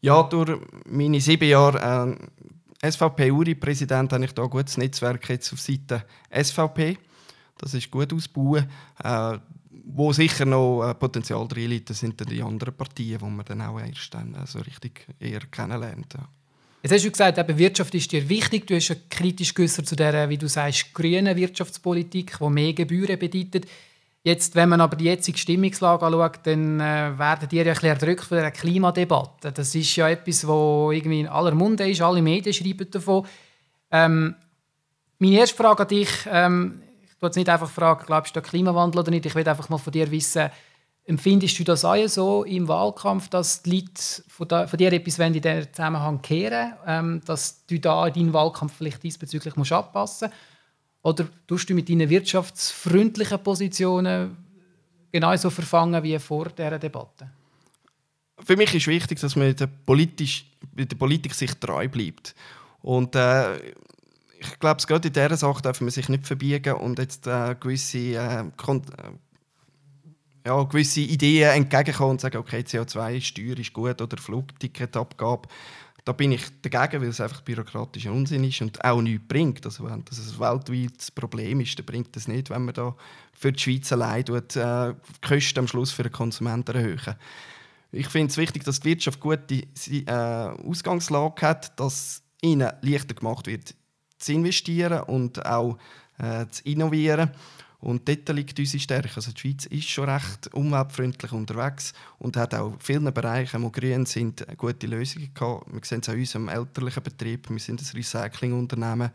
Ja, 0.00 0.22
durch 0.22 0.58
meine 0.86 1.20
sieben 1.20 1.48
Jahre 1.48 2.16
äh, 2.82 2.90
SVP-URI-Präsident 2.90 4.12
habe 4.12 4.24
ich 4.24 4.32
da 4.32 4.44
ein 4.44 4.50
gutes 4.50 4.78
Netzwerk 4.78 5.28
jetzt 5.28 5.52
auf 5.52 5.60
Seite 5.60 6.04
SVP. 6.32 6.96
Das 7.58 7.74
ist 7.74 7.90
gut 7.90 8.12
ausbauen. 8.12 8.70
Äh, 9.02 9.38
wo 9.92 10.12
sicher 10.12 10.46
noch 10.46 10.88
äh, 10.88 10.94
Potenzial 10.94 11.46
drin 11.48 11.70
liegt, 11.70 11.88
sind 11.88 12.20
dann 12.20 12.28
die 12.28 12.42
anderen 12.42 12.74
Partien, 12.74 13.18
die 13.18 13.24
man 13.24 13.44
dann 13.44 13.60
auch 13.62 13.80
erst 13.80 14.14
dann 14.14 14.34
äh, 14.34 14.46
so 14.46 14.60
richtig 14.60 15.06
eher 15.18 15.40
kennenlernt. 15.40 16.14
Ja. 16.14 16.28
Jetzt 16.82 16.92
hast 16.92 17.04
du 17.04 17.10
gesagt, 17.10 17.36
eben 17.36 17.58
Wirtschaft 17.58 17.94
ist 17.94 18.10
dir 18.10 18.26
wichtig. 18.28 18.66
Du 18.66 18.74
hast 18.74 18.88
ja 18.88 18.94
kritisch 19.10 19.52
geäußert 19.52 19.86
zu 19.86 19.96
der, 19.96 20.28
wie 20.30 20.38
du 20.38 20.48
sagst, 20.48 20.94
grünen 20.94 21.36
Wirtschaftspolitik, 21.36 22.38
die 22.40 22.48
mehr 22.48 22.72
Gebühren 22.72 23.18
bedeutet. 23.18 23.66
Jetzt, 24.22 24.54
wenn 24.54 24.68
man 24.68 24.82
aber 24.82 24.96
die 24.96 25.06
jetzige 25.06 25.38
Stimmungslage 25.38 26.04
anschaut, 26.04 26.40
dann 26.42 26.78
äh, 26.78 27.18
werden 27.18 27.48
die 27.48 27.56
ja 27.56 27.72
ein 27.72 27.84
erdrückt 27.84 28.24
von 28.24 28.36
der 28.36 28.50
Klimadebatte. 28.50 29.50
Das 29.50 29.74
ist 29.74 29.96
ja 29.96 30.08
etwas, 30.10 30.46
was 30.46 30.94
irgendwie 30.94 31.20
in 31.20 31.28
aller 31.28 31.54
Munde 31.54 31.88
ist. 31.88 32.02
Alle 32.02 32.20
Medien 32.20 32.52
schreiben 32.52 32.90
davon. 32.90 33.26
Ähm, 33.90 34.34
meine 35.18 35.38
erste 35.38 35.56
Frage 35.56 35.82
an 35.82 35.88
dich, 35.88 36.08
ähm, 36.30 36.82
Du 37.20 37.26
jetzt 37.26 37.36
nicht 37.36 37.50
einfach 37.50 37.68
fragen, 37.68 38.06
glaubst 38.06 38.34
du 38.34 38.40
an 38.40 38.46
Klimawandel 38.46 39.00
oder 39.00 39.10
nicht? 39.10 39.26
Ich 39.26 39.34
will 39.34 39.46
einfach 39.46 39.68
mal 39.68 39.76
von 39.76 39.92
dir 39.92 40.10
wissen, 40.10 40.48
empfindest 41.04 41.58
du 41.58 41.64
das 41.64 41.84
auch 41.84 42.08
so 42.08 42.44
im 42.44 42.66
Wahlkampf, 42.66 43.28
dass 43.28 43.62
die 43.62 43.72
Leute 43.72 44.02
von, 44.26 44.48
da, 44.48 44.66
von 44.66 44.78
dir 44.78 44.90
etwas 44.90 45.18
in 45.18 45.34
diesem 45.34 45.70
Zusammenhang 45.70 46.22
kehren, 46.22 46.72
ähm, 46.86 47.20
dass 47.26 47.66
du 47.66 47.78
da 47.78 48.08
deinen 48.08 48.32
Wahlkampf 48.32 48.72
vielleicht 48.78 49.02
diesbezüglich 49.02 49.54
musst 49.56 49.72
anpassen 49.72 50.28
musst? 50.28 50.49
Oder 51.02 51.28
tust 51.46 51.68
du 51.70 51.74
mit 51.74 51.88
deinen 51.88 52.08
wirtschaftsfreundlichen 52.08 53.42
Positionen 53.42 54.36
genauso 55.10 55.50
verfangen 55.50 56.02
wie 56.02 56.18
vor 56.18 56.50
dieser 56.50 56.78
Debatte? 56.78 57.30
Für 58.42 58.56
mich 58.56 58.74
ist 58.74 58.86
wichtig, 58.86 59.20
dass 59.20 59.36
man 59.36 59.54
der, 59.54 59.66
politisch, 59.66 60.46
der 60.72 60.96
Politik 60.96 61.34
sich 61.34 61.54
treu 61.54 61.88
bleibt. 61.88 62.34
Und 62.82 63.14
äh, 63.14 63.56
ich 64.40 64.58
glaube, 64.58 64.82
gerade 64.86 65.08
in 65.08 65.14
dieser 65.14 65.36
Sache 65.36 65.62
darf 65.62 65.80
man 65.80 65.90
sich 65.90 66.08
nicht 66.08 66.26
verbiegen 66.26 66.74
und 66.74 66.98
jetzt 66.98 67.26
äh, 67.26 67.54
gewisse, 67.60 67.98
äh, 67.98 68.40
äh, 68.40 68.80
ja, 70.46 70.62
gewisse 70.62 71.00
Ideen 71.00 71.50
entgegenkommen 71.50 72.12
und 72.12 72.20
sagen, 72.22 72.38
okay, 72.38 72.60
CO2-Steuer 72.60 73.58
ist 73.58 73.72
gut 73.74 74.00
oder 74.00 74.16
Flugticketabgabe. 74.16 75.48
Da 76.04 76.12
bin 76.12 76.32
ich 76.32 76.42
dagegen, 76.62 77.02
weil 77.02 77.10
es 77.10 77.20
einfach 77.20 77.42
bürokratischer 77.42 78.12
Unsinn 78.12 78.44
ist 78.44 78.60
und 78.62 78.84
auch 78.84 79.02
nichts 79.02 79.26
bringt. 79.28 79.64
Also 79.64 79.84
wenn 79.84 80.04
das 80.04 80.18
ein 80.18 80.40
weltweites 80.40 81.10
Problem 81.10 81.60
ist, 81.60 81.78
dann 81.78 81.86
bringt 81.86 82.14
das 82.16 82.28
nicht, 82.28 82.50
wenn 82.50 82.64
man 82.64 82.74
da 82.74 82.94
für 83.32 83.52
die 83.52 83.60
Schweiz 83.60 83.92
allein 83.92 84.20
äh, 84.20 84.42
die 84.50 84.94
Kosten 85.26 85.58
am 85.60 85.68
Schluss 85.68 85.92
für 85.92 86.02
den 86.02 86.12
Konsumenten 86.12 86.76
erhöhen. 86.76 87.16
Ich 87.92 88.08
finde 88.08 88.30
es 88.30 88.36
wichtig, 88.36 88.64
dass 88.64 88.80
die 88.80 88.90
Wirtschaft 88.90 89.20
gute 89.20 89.54
äh, 89.54 90.12
Ausgangslage 90.12 91.42
hat, 91.42 91.78
dass 91.78 92.22
ihnen 92.40 92.70
leichter 92.82 93.14
gemacht 93.14 93.46
wird, 93.46 93.74
zu 94.18 94.32
investieren 94.32 95.02
und 95.02 95.44
auch 95.44 95.78
äh, 96.18 96.46
zu 96.50 96.62
innovieren. 96.64 97.30
Und 97.80 98.06
dort 98.08 98.28
liegt 98.30 98.58
unsere 98.58 98.80
Stärke. 98.80 99.16
Also 99.16 99.32
die 99.32 99.40
Schweiz 99.40 99.66
ist 99.66 99.88
schon 99.88 100.08
recht 100.08 100.52
umweltfreundlich 100.52 101.32
unterwegs 101.32 101.94
und 102.18 102.36
hat 102.36 102.54
auch 102.54 102.74
in 102.74 102.80
vielen 102.80 103.12
Bereichen, 103.12 103.62
wo 103.62 103.70
grün 103.70 104.04
sind, 104.04 104.46
gute 104.58 104.86
Lösungen 104.86 105.32
gehabt. 105.32 105.72
Wir 105.72 105.80
sehen 105.84 106.00
es 106.02 106.08
an 106.08 106.16
unserem 106.16 106.48
elterlichen 106.48 107.02
Betrieb. 107.02 107.48
Wir 107.48 107.58
sind 107.58 107.80
ein 107.80 107.96
Recyclingunternehmen, 107.96 109.10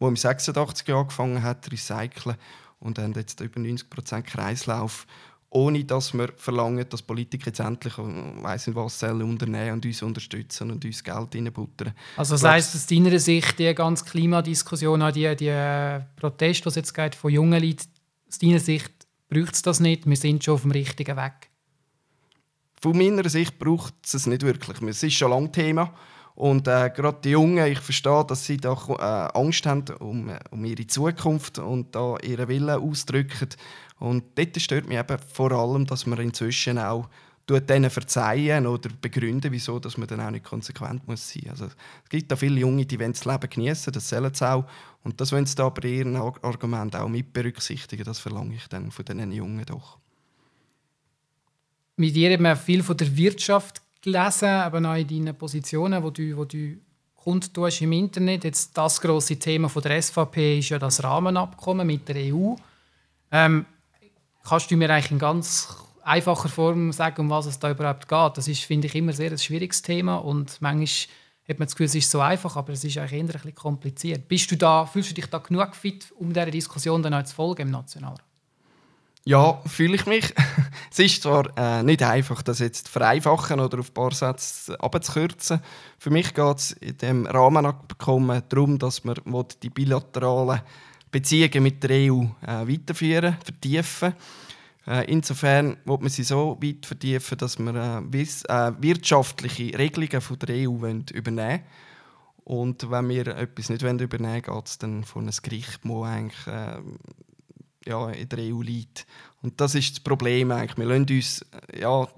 das 0.00 0.08
im 0.08 0.16
86 0.16 0.88
Jahr 0.88 1.00
angefangen 1.00 1.42
hat 1.42 1.64
zu 1.64 1.70
recyceln 1.70 2.36
und 2.80 2.98
haben 2.98 3.12
jetzt 3.12 3.40
über 3.40 3.60
90% 3.60 4.22
Kreislauf 4.22 5.06
ohne 5.50 5.84
dass 5.84 6.12
wir 6.12 6.28
verlangen, 6.36 6.86
dass 6.88 7.02
Politiker 7.02 7.46
jetzt 7.46 7.60
endlich 7.60 7.96
äh, 7.96 8.02
weiss 8.42 8.66
nicht 8.66 8.76
was 8.76 8.98
sollen 8.98 9.22
unternehmen 9.22 9.72
und 9.72 9.86
uns 9.86 10.02
unterstützen 10.02 10.70
und 10.70 10.84
uns 10.84 11.02
Geld 11.02 11.34
reinbuttern. 11.34 11.94
Also 12.16 12.34
das 12.34 12.44
heisst, 12.44 12.74
aus 12.74 12.86
deiner 12.86 13.18
Sicht, 13.18 13.58
die 13.58 13.74
ganze 13.74 14.04
Klimadiskussion, 14.04 15.10
die, 15.12 15.34
die 15.36 16.00
Proteste, 16.16 16.64
die 16.64 16.68
es 16.68 16.74
jetzt 16.74 16.94
geht, 16.94 17.14
von 17.14 17.32
jungen 17.32 17.62
Leuten, 17.62 17.88
aus 18.28 18.38
deiner 18.38 18.60
Sicht 18.60 18.92
braucht 19.28 19.54
es 19.54 19.62
das 19.62 19.80
nicht, 19.80 20.06
wir 20.06 20.16
sind 20.16 20.44
schon 20.44 20.54
auf 20.54 20.62
dem 20.62 20.70
richtigen 20.70 21.16
Weg? 21.16 21.50
Von 22.80 22.96
meiner 22.96 23.28
Sicht 23.28 23.58
braucht 23.58 23.94
es 24.04 24.14
es 24.14 24.26
nicht 24.26 24.42
wirklich. 24.42 24.80
Es 24.82 25.02
ist 25.02 25.14
schon 25.14 25.30
lange 25.30 25.50
Thema. 25.50 25.94
Und 26.36 26.68
äh, 26.68 26.90
gerade 26.94 27.18
die 27.24 27.30
Jungen, 27.30 27.66
ich 27.66 27.80
verstehe, 27.80 28.24
dass 28.24 28.44
sie 28.44 28.58
da 28.58 28.72
äh, 28.72 29.36
Angst 29.36 29.66
haben 29.66 29.84
um, 29.98 30.30
um 30.52 30.64
ihre 30.64 30.86
Zukunft 30.86 31.58
und 31.58 31.92
da 31.96 32.16
ihren 32.22 32.46
Willen 32.46 32.70
ausdrücken. 32.70 33.48
Und 33.98 34.38
dort 34.38 34.60
stört 34.60 34.86
mich 34.86 34.98
eben 34.98 35.18
vor 35.18 35.50
allem, 35.50 35.84
dass 35.86 36.06
man 36.06 36.20
inzwischen 36.20 36.78
auch 36.78 37.08
denen 37.50 37.90
verzeihen 37.90 38.66
oder 38.66 38.90
begründen, 39.00 39.50
wieso 39.50 39.78
dass 39.78 39.96
man 39.96 40.06
dann 40.06 40.20
auch 40.20 40.30
nicht 40.30 40.44
konsequent 40.44 41.08
muss 41.08 41.30
sein. 41.30 41.48
Also 41.50 41.66
es 41.66 42.08
gibt 42.08 42.30
da 42.30 42.36
viele 42.36 42.60
Junge, 42.60 42.84
die 42.84 42.96
das 42.96 43.24
Leben 43.24 43.50
genießen, 43.50 43.92
das 43.92 44.08
sollen 44.08 44.34
sie 44.34 44.48
auch. 44.48 44.64
Und 45.02 45.20
das 45.20 45.32
wollen 45.32 45.46
sie 45.46 45.54
da 45.54 45.68
bei 45.70 45.88
ihren 45.88 46.16
Argumenten 46.16 46.96
auch 46.96 47.08
mit 47.08 47.32
berücksichtigen. 47.32 48.04
Das 48.04 48.18
verlange 48.18 48.54
ich 48.54 48.66
dann 48.68 48.90
von 48.90 49.04
diesen 49.04 49.32
Jungen 49.32 49.64
doch. 49.64 49.98
Mit 51.96 52.14
dir 52.14 52.32
haben 52.32 52.42
wir 52.42 52.56
viel 52.56 52.82
von 52.82 52.96
der 52.96 53.16
Wirtschaft 53.16 53.82
gelesen, 54.02 54.48
aber 54.48 54.78
auch 54.78 54.94
in 54.94 55.08
deinen 55.08 55.36
Positionen, 55.36 56.02
wo 56.02 56.10
du, 56.10 56.36
wo 56.36 56.44
du 56.44 56.76
kundtust 57.16 57.82
im 57.82 57.92
Internet. 57.92 58.44
Jetzt 58.44 58.76
das 58.76 59.00
große 59.00 59.38
Thema 59.38 59.68
von 59.68 59.82
der 59.82 60.00
SVP 60.00 60.60
ist 60.60 60.68
ja 60.68 60.78
das 60.78 61.02
Rahmenabkommen 61.02 61.86
mit 61.86 62.08
der 62.08 62.32
EU. 62.32 62.54
Ähm, 63.30 63.66
kannst 64.44 64.70
du 64.70 64.76
mir 64.76 64.90
eigentlich 64.90 65.10
in 65.10 65.18
ganz 65.18 65.68
einfacher 66.08 66.48
Form 66.48 66.92
sagen, 66.92 67.20
um 67.22 67.30
was 67.30 67.46
es 67.46 67.58
da 67.58 67.70
überhaupt 67.70 68.08
geht? 68.08 68.36
Das 68.36 68.48
ist, 68.48 68.62
finde 68.62 68.86
ich, 68.86 68.94
immer 68.94 69.12
sehr 69.12 69.30
ein 69.30 69.38
schwieriges 69.38 69.82
Thema 69.82 70.16
und 70.16 70.60
manchmal 70.60 70.86
hat 71.48 71.58
man 71.58 71.66
das 71.66 71.74
Gefühl, 71.74 71.86
es 71.86 71.94
ist 71.94 72.10
so 72.10 72.20
einfach, 72.20 72.56
aber 72.56 72.72
es 72.72 72.84
ist 72.84 72.98
eigentlich 72.98 73.12
eher 73.12 73.20
ein 73.20 73.26
bisschen 73.26 73.54
kompliziert. 73.54 74.28
Bist 74.28 74.50
du 74.50 74.56
da, 74.56 74.84
fühlst 74.84 75.10
du 75.10 75.14
dich 75.14 75.26
da 75.26 75.38
genug 75.38 75.74
fit, 75.74 76.12
um 76.18 76.32
dieser 76.32 76.50
Diskussion 76.50 77.02
dann 77.02 77.14
auch 77.14 77.24
zu 77.24 77.34
folgen 77.34 77.62
im 77.62 77.70
Nationalrat? 77.70 78.22
Ja, 79.24 79.60
fühle 79.66 79.96
ich 79.96 80.06
mich. 80.06 80.34
es 80.90 80.98
ist 80.98 81.22
zwar 81.22 81.50
äh, 81.56 81.82
nicht 81.82 82.02
einfach, 82.02 82.42
das 82.42 82.60
jetzt 82.60 82.86
zu 82.86 82.92
vereinfachen 82.92 83.60
oder 83.60 83.78
auf 83.80 83.90
ein 83.90 83.94
paar 83.94 84.12
Sätze 84.12 84.80
abzukürzen. 84.80 85.60
Für 85.98 86.10
mich 86.10 86.34
geht 86.34 86.56
es 86.56 86.72
in 86.72 86.96
diesem 86.96 87.26
Rahmenabkommen 87.26 88.42
darum, 88.48 88.78
dass 88.78 89.04
man 89.04 89.16
die 89.62 89.70
bilateralen 89.70 90.60
Beziehungen 91.10 91.62
mit 91.62 91.82
der 91.82 92.12
EU 92.12 92.22
äh, 92.46 92.66
weiterführen, 92.66 93.36
vertiefen. 93.42 94.14
Äh, 94.88 95.04
insofern 95.12 95.76
wird 95.84 96.00
man 96.00 96.08
sie 96.08 96.22
so 96.22 96.56
weit 96.62 96.86
vertiefen, 96.86 97.36
dass 97.36 97.58
wir 97.58 97.74
äh, 97.74 98.22
äh, 98.22 98.72
wirtschaftliche 98.80 99.78
Regelungen 99.78 100.22
von 100.22 100.38
der 100.38 100.56
EU 100.56 100.76
übernehmen 101.12 101.36
wollen. 101.36 101.62
Und 102.44 102.90
wenn 102.90 103.08
wir 103.10 103.26
etwas 103.26 103.68
nicht 103.68 103.82
übernehmen 103.82 104.10
wollen, 104.10 104.42
geht 104.42 104.66
es 104.66 104.78
dann 104.78 105.04
von 105.04 105.24
einem 105.24 105.34
Gericht, 105.42 105.80
das 105.84 106.02
eigentlich 106.02 106.46
äh, 106.46 106.80
ja, 107.84 108.08
in 108.08 108.28
der 108.30 108.38
EU 108.38 108.62
liegt. 108.62 109.06
Und 109.42 109.60
das 109.60 109.74
ist 109.74 109.92
das 109.92 110.00
Problem 110.00 110.50
eigentlich. 110.52 110.78
Wir 110.78 110.86
lassen 110.86 111.06
uns 111.10 111.42
äh, 111.42 111.80
ja, 111.80 112.08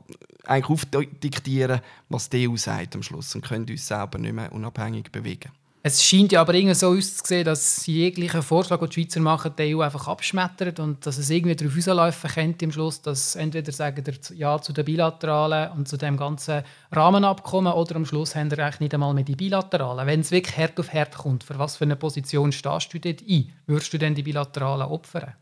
eigentlich 0.45 0.71
aufdiktieren, 0.71 1.81
was 2.09 2.31
die 2.31 2.49
EU 2.49 2.57
sagt 2.57 2.95
am 2.95 3.03
Schluss 3.03 3.35
und 3.35 3.45
können 3.45 3.69
uns 3.69 3.89
selber 3.89 4.19
nicht 4.19 4.33
mehr 4.33 4.53
unabhängig 4.53 5.11
bewegen. 5.11 5.51
Es 5.83 6.05
scheint 6.05 6.31
ja 6.33 6.43
aber 6.43 6.53
irgendwie 6.53 6.75
so 6.75 6.89
auszusehen, 6.89 7.47
dass 7.47 7.87
jeglichen 7.87 8.43
Vorschlag, 8.43 8.81
den 8.81 8.91
die 8.91 8.95
Schweizer 8.95 9.21
machen, 9.21 9.55
die 9.59 9.75
EU 9.75 9.81
einfach 9.81 10.09
abschmettert 10.09 10.79
und 10.79 11.07
dass 11.07 11.17
es 11.17 11.31
irgendwie 11.31 11.57
darauf 11.57 11.75
rauslaufen 11.75 12.31
könnte 12.31 12.65
im 12.67 12.73
Schluss, 12.73 13.01
dass 13.01 13.35
entweder 13.35 13.73
sagen 13.73 14.05
wir 14.05 14.37
Ja 14.37 14.61
zu 14.61 14.75
den 14.75 14.85
Bilateralen 14.85 15.73
und 15.73 15.89
zu 15.89 15.97
dem 15.97 16.19
ganzen 16.19 16.65
Rahmenabkommen 16.93 17.73
oder 17.73 17.97
am 17.97 18.05
Schluss 18.05 18.37
haben 18.37 18.51
wir 18.51 18.59
eigentlich 18.59 18.81
nicht 18.81 18.95
einmal 18.95 19.15
mehr 19.15 19.25
die 19.25 19.37
Bilateralen. 19.37 20.07
Wenn 20.07 20.21
es 20.21 20.31
wirklich 20.31 20.59
hart 20.59 20.79
auf 20.79 20.93
hart 20.93 21.17
kommt, 21.17 21.45
für 21.45 21.59
was 21.59 21.79
für 21.79 21.85
eine 21.85 21.97
Position 21.97 22.53
stehst 22.53 22.93
du 22.93 23.01
dort 23.01 23.23
ein? 23.27 23.51
Würdest 23.67 23.91
du 23.95 23.99
denn 23.99 24.15
die 24.15 24.23
Bilateralen 24.23 24.87
opfern? 24.87 25.33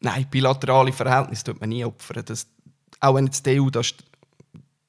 Nein, 0.00 0.26
bilaterale 0.28 0.92
Verhältnisse 0.92 1.44
tut 1.44 1.60
man 1.60 1.68
nie 1.68 1.84
opfern. 1.84 2.24
Das, 2.26 2.48
auch 2.98 3.14
wenn 3.14 3.26
jetzt 3.26 3.46
die 3.46 3.60
EU 3.60 3.70
das 3.70 3.94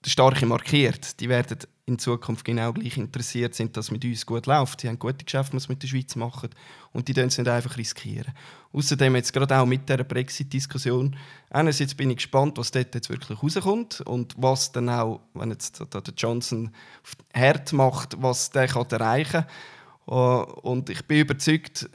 starke 0.09 0.45
markiert, 0.45 1.19
die 1.19 1.29
werden 1.29 1.57
in 1.85 1.97
Zukunft 1.97 2.43
genau 2.43 2.73
gleich 2.73 2.97
interessiert 2.97 3.55
sind, 3.55 3.77
dass 3.77 3.85
es 3.85 3.91
mit 3.91 4.03
uns 4.03 4.25
gut 4.25 4.45
läuft. 4.45 4.81
Sie 4.81 4.89
haben 4.89 4.99
gute 4.99 5.23
Geschäfte, 5.23 5.55
die 5.55 5.59
sie 5.61 5.69
mit 5.69 5.81
der 5.81 5.87
Schweiz 5.87 6.15
machen 6.15 6.49
und 6.91 7.07
die 7.07 7.13
dürfen 7.13 7.29
es 7.29 7.37
nicht 7.37 7.47
einfach 7.47 7.77
riskieren. 7.77 8.33
Außerdem 8.73 9.15
jetzt 9.15 9.31
gerade 9.31 9.57
auch 9.57 9.65
mit 9.65 9.87
der 9.87 10.03
Brexit-Diskussion. 10.03 11.15
Einerseits 11.49 11.95
bin 11.95 12.09
ich 12.09 12.17
gespannt, 12.17 12.57
was 12.57 12.71
dort 12.71 12.93
jetzt 12.93 13.09
wirklich 13.09 13.41
rauskommt 13.41 14.01
und 14.01 14.35
was 14.37 14.71
dann 14.73 14.89
auch, 14.89 15.21
wenn 15.33 15.51
jetzt 15.51 15.79
der 15.79 16.03
Johnson 16.17 16.71
hart 17.33 17.71
macht, 17.71 18.21
was 18.21 18.49
der 18.49 18.67
kann 18.67 18.87
erreichen 18.89 19.45
kann. 20.05 20.43
Und 20.43 20.89
ich 20.89 21.05
bin 21.05 21.19
überzeugt, 21.19 21.89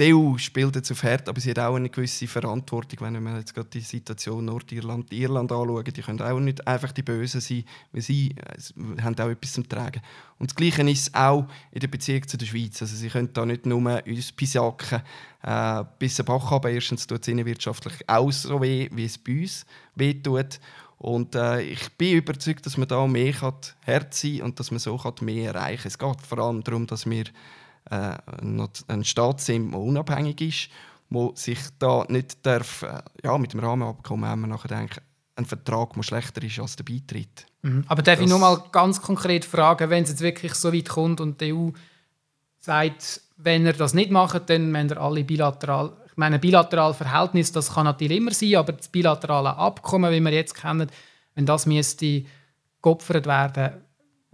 EU 0.00 0.36
spielt 0.38 0.74
jetzt 0.74 0.90
auf 0.90 1.04
Herd, 1.04 1.28
aber 1.28 1.40
sie 1.40 1.50
hat 1.50 1.60
auch 1.60 1.76
eine 1.76 1.88
gewisse 1.88 2.26
Verantwortung, 2.26 2.98
wenn 3.02 3.22
wir 3.22 3.38
jetzt 3.38 3.54
gerade 3.54 3.68
die 3.68 3.80
Situation 3.80 4.44
Nordirland, 4.44 5.12
Irland 5.12 5.52
anschauen. 5.52 5.84
Die 5.84 6.02
können 6.02 6.20
auch 6.20 6.40
nicht 6.40 6.66
einfach 6.66 6.90
die 6.90 7.02
Bösen 7.02 7.40
sein, 7.40 7.64
weil 7.92 8.02
sie 8.02 8.30
äh, 8.30 9.02
haben 9.02 9.16
auch 9.20 9.28
etwas 9.28 9.52
zum 9.52 9.68
Tragen. 9.68 10.00
Und 10.40 10.50
das 10.50 10.56
Gleiche 10.56 10.82
ist 10.90 11.14
auch 11.14 11.46
in 11.70 11.78
der 11.78 11.86
Beziehung 11.86 12.26
zu 12.26 12.36
der 12.36 12.46
Schweiz. 12.46 12.82
Also 12.82 12.96
sie 12.96 13.08
können 13.08 13.32
da 13.32 13.46
nicht 13.46 13.66
nur 13.66 14.02
uns 14.04 14.32
pisacken, 14.32 15.00
äh, 15.42 15.84
bis 16.00 16.18
ein 16.18 16.26
Bach 16.26 16.50
haben. 16.50 16.74
Erstens 16.74 17.06
tut 17.06 17.22
es 17.22 17.28
ihnen 17.28 17.46
wirtschaftlich 17.46 17.94
auch 18.08 18.32
so 18.32 18.60
weh, 18.60 18.88
wie 18.92 19.04
es 19.04 19.16
bei 19.16 19.42
uns 19.42 19.64
weh 19.94 20.14
tut. 20.14 20.58
Und 20.98 21.36
äh, 21.36 21.62
ich 21.62 21.92
bin 21.92 22.16
überzeugt, 22.16 22.66
dass 22.66 22.76
man 22.78 22.88
da 22.88 23.06
mehr 23.06 23.32
Herz 23.82 24.20
sein 24.20 24.38
kann 24.38 24.46
und 24.46 24.58
dass 24.58 24.72
man 24.72 24.80
so 24.80 24.98
mehr 25.20 25.54
erreichen 25.54 25.82
kann. 25.82 25.86
Es 25.86 25.98
geht 25.98 26.26
vor 26.26 26.38
allem 26.38 26.64
darum, 26.64 26.88
dass 26.88 27.08
wir 27.08 27.26
äh, 27.90 28.16
ein 28.88 29.04
Staat 29.04 29.40
sind, 29.40 29.72
der 29.72 29.80
unabhängig 29.80 30.40
ist, 30.40 30.68
der 31.10 31.30
sich 31.34 31.58
da 31.78 32.04
nicht 32.08 32.44
darf, 32.44 32.82
äh, 32.82 33.02
ja, 33.22 33.38
mit 33.38 33.52
dem 33.52 33.60
Rahmenabkommen 33.60 34.28
haben 34.28 34.42
wir 34.42 34.48
nachher 34.48 34.68
denken, 34.68 35.00
ein 35.36 35.44
Vertrag, 35.44 35.94
der 35.94 36.02
schlechter 36.02 36.42
ist 36.42 36.60
als 36.60 36.76
der 36.76 36.84
Beitritt. 36.84 37.46
Mhm. 37.62 37.84
Aber 37.88 38.02
darf 38.02 38.16
das, 38.16 38.24
ich 38.24 38.30
nur 38.30 38.38
mal 38.38 38.62
ganz 38.70 39.02
konkret 39.02 39.44
fragen, 39.44 39.90
wenn 39.90 40.04
es 40.04 40.10
jetzt 40.10 40.20
wirklich 40.20 40.54
so 40.54 40.72
weit 40.72 40.88
kommt 40.88 41.20
und 41.20 41.40
die 41.40 41.52
EU 41.52 41.70
sagt, 42.60 43.20
wenn 43.36 43.66
er 43.66 43.72
das 43.72 43.94
nicht 43.94 44.10
macht, 44.10 44.48
dann 44.48 44.70
müssen 44.70 44.90
wir 44.90 45.00
alle 45.00 45.24
bilateral 45.24 45.92
ich 46.14 46.18
meine, 46.18 46.38
bilaterales 46.38 46.96
Verhältnis, 46.96 47.50
das 47.50 47.74
kann 47.74 47.86
natürlich 47.86 48.18
immer 48.18 48.30
sein, 48.32 48.54
aber 48.54 48.74
das 48.74 48.86
bilaterale 48.86 49.56
Abkommen, 49.56 50.12
wie 50.12 50.20
wir 50.20 50.30
jetzt 50.30 50.54
kennen, 50.54 50.88
wenn 51.34 51.44
das 51.44 51.66
müsste 51.66 52.24
geopfert 52.80 53.26
werden, 53.26 53.82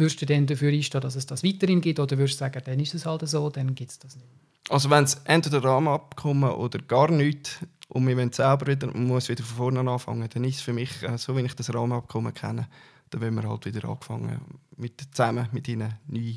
Würdest 0.00 0.22
du 0.22 0.24
denn 0.24 0.46
dafür 0.46 0.72
einstehen, 0.72 1.02
dass 1.02 1.14
es 1.14 1.26
das 1.26 1.44
weiterhin 1.44 1.82
gibt? 1.82 2.00
Oder 2.00 2.16
würdest 2.16 2.36
du 2.36 2.38
sagen, 2.38 2.62
dann 2.64 2.80
ist 2.80 2.94
es 2.94 3.04
halt 3.04 3.28
so, 3.28 3.50
dann 3.50 3.74
gibt 3.74 3.90
es 3.90 3.98
das 3.98 4.16
nicht? 4.16 4.26
Also 4.70 4.88
wenn 4.88 5.04
es 5.04 5.20
entweder 5.24 5.62
Rahmenabkommen 5.62 6.50
oder 6.52 6.78
gar 6.78 7.10
nichts 7.10 7.58
und 7.88 8.06
wir 8.08 8.16
wollen 8.16 8.32
selber 8.32 8.66
wieder, 8.66 8.86
muss 8.96 9.28
wieder 9.28 9.44
von 9.44 9.74
vorne 9.74 9.90
anfangen, 9.90 10.26
dann 10.32 10.44
ist 10.44 10.56
es 10.56 10.62
für 10.62 10.72
mich, 10.72 11.02
äh, 11.02 11.18
so 11.18 11.36
wie 11.36 11.42
ich 11.42 11.54
das 11.54 11.74
Rahmenabkommen 11.74 12.32
kenne, 12.32 12.66
dann 13.10 13.20
wollen 13.20 13.34
wir 13.34 13.46
halt 13.46 13.66
wieder 13.66 13.86
anfangen, 13.90 14.40
mit, 14.78 15.02
zusammen 15.12 15.48
mit 15.52 15.68
ihnen 15.68 15.92
neue 16.06 16.36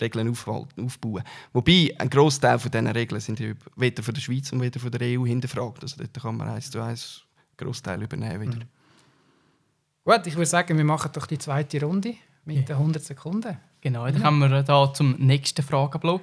Regeln 0.00 0.30
aufbauen. 0.30 1.22
Wobei, 1.52 1.94
ein 1.98 2.08
Großteil 2.08 2.58
von 2.58 2.70
diesen 2.70 2.86
Regeln 2.86 3.20
sind 3.20 3.38
weder 3.76 4.02
von 4.02 4.14
der 4.14 4.20
Schweiz 4.22 4.50
und 4.50 4.62
weder 4.62 4.80
von 4.80 4.90
der 4.90 5.02
EU 5.02 5.26
hinterfragt. 5.26 5.82
Also 5.82 5.96
dort 5.98 6.22
kann 6.22 6.38
man 6.38 6.48
eins 6.48 6.70
zu 6.70 6.80
eins 6.80 7.20
Großteil 7.58 8.02
übernehmen 8.02 8.40
wieder. 8.40 8.64
Mhm. 8.64 8.68
Gut, 10.04 10.26
ich 10.26 10.36
würde 10.36 10.46
sagen, 10.46 10.78
wir 10.78 10.84
machen 10.86 11.10
doch 11.12 11.26
die 11.26 11.36
zweite 11.36 11.82
Runde 11.82 12.14
mit 12.48 12.68
den 12.68 12.76
100 12.76 13.02
Sekunden. 13.02 13.58
Genau, 13.80 14.06
dann 14.06 14.16
ja. 14.16 14.22
kommen 14.22 14.50
wir 14.50 14.62
da 14.62 14.92
zum 14.92 15.12
nächsten 15.18 15.62
Fragenblock. 15.62 16.22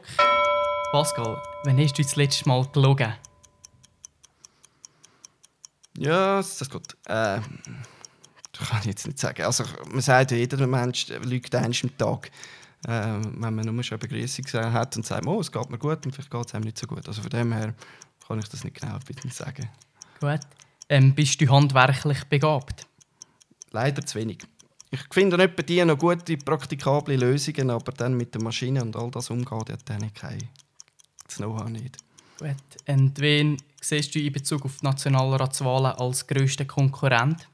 Pascal, 0.91 1.41
wann 1.63 1.77
hast 1.77 1.97
du 1.97 2.01
das 2.01 2.15
letzte 2.15 2.49
Mal 2.49 2.65
gelogen? 2.73 3.13
Ja, 5.97 6.37
das 6.37 6.59
ist 6.59 6.71
gut. 6.71 6.93
Äh, 7.05 7.39
das 8.51 8.69
kann 8.69 8.79
ich 8.79 8.85
jetzt 8.85 9.05
nicht 9.05 9.19
sagen. 9.19 9.43
Also, 9.43 9.63
man 9.89 10.01
sagt 10.01 10.31
ja, 10.31 10.37
jeder 10.37 10.65
Mensch 10.67 11.07
lügt 11.23 11.53
eins 11.55 11.83
am 11.83 11.97
Tag. 11.97 12.31
Äh, 12.87 12.89
wenn 12.89 13.55
man 13.55 13.65
nur 13.65 13.83
schon 13.83 13.99
eine 13.99 14.07
Begrüßung 14.07 14.45
hat 14.73 14.97
und 14.97 15.05
sagt, 15.05 15.25
oh, 15.25 15.39
es 15.39 15.51
geht 15.51 15.69
mir 15.69 15.77
gut 15.77 16.05
und 16.05 16.11
vielleicht 16.11 16.31
geht 16.31 16.45
es 16.47 16.55
einem 16.55 16.65
nicht 16.65 16.77
so 16.77 16.87
gut. 16.87 17.07
Also 17.07 17.21
von 17.21 17.29
dem 17.29 17.53
her 17.53 17.73
kann 18.27 18.39
ich 18.39 18.49
das 18.49 18.63
nicht 18.63 18.79
genau 18.79 18.97
bitte 19.05 19.29
sagen. 19.29 19.69
Gut. 20.19 20.41
Ähm, 20.89 21.13
bist 21.15 21.39
du 21.39 21.47
handwerklich 21.49 22.23
begabt? 22.25 22.85
Leider 23.71 24.05
zu 24.05 24.19
wenig. 24.19 24.39
Ich 24.95 25.13
finde 25.13 25.41
etwa 25.41 25.61
die 25.61 25.83
noch 25.83 25.97
gute, 25.97 26.37
praktikable 26.37 27.15
Lösungen, 27.15 27.69
aber 27.69 27.91
dann 27.91 28.15
mit 28.15 28.33
der 28.33 28.41
Maschine 28.41 28.81
und 28.81 28.95
all 28.95 29.11
das 29.11 29.29
umgeht, 29.29 29.69
hat 29.69 29.89
dann 29.89 30.13
kein 30.13 30.49
das 31.25 31.37
Know-how 31.37 31.69
nicht. 31.69 31.97
Gut. 32.39 32.55
Und 32.87 33.19
wen 33.19 33.57
siehst 33.81 34.13
du 34.15 34.19
in 34.19 34.33
Bezug 34.33 34.65
auf 34.65 34.77
die 34.77 34.85
Nationalratswahlen 34.85 35.93
als 35.93 36.27
grössten 36.27 36.67
Konkurrent? 36.67 37.47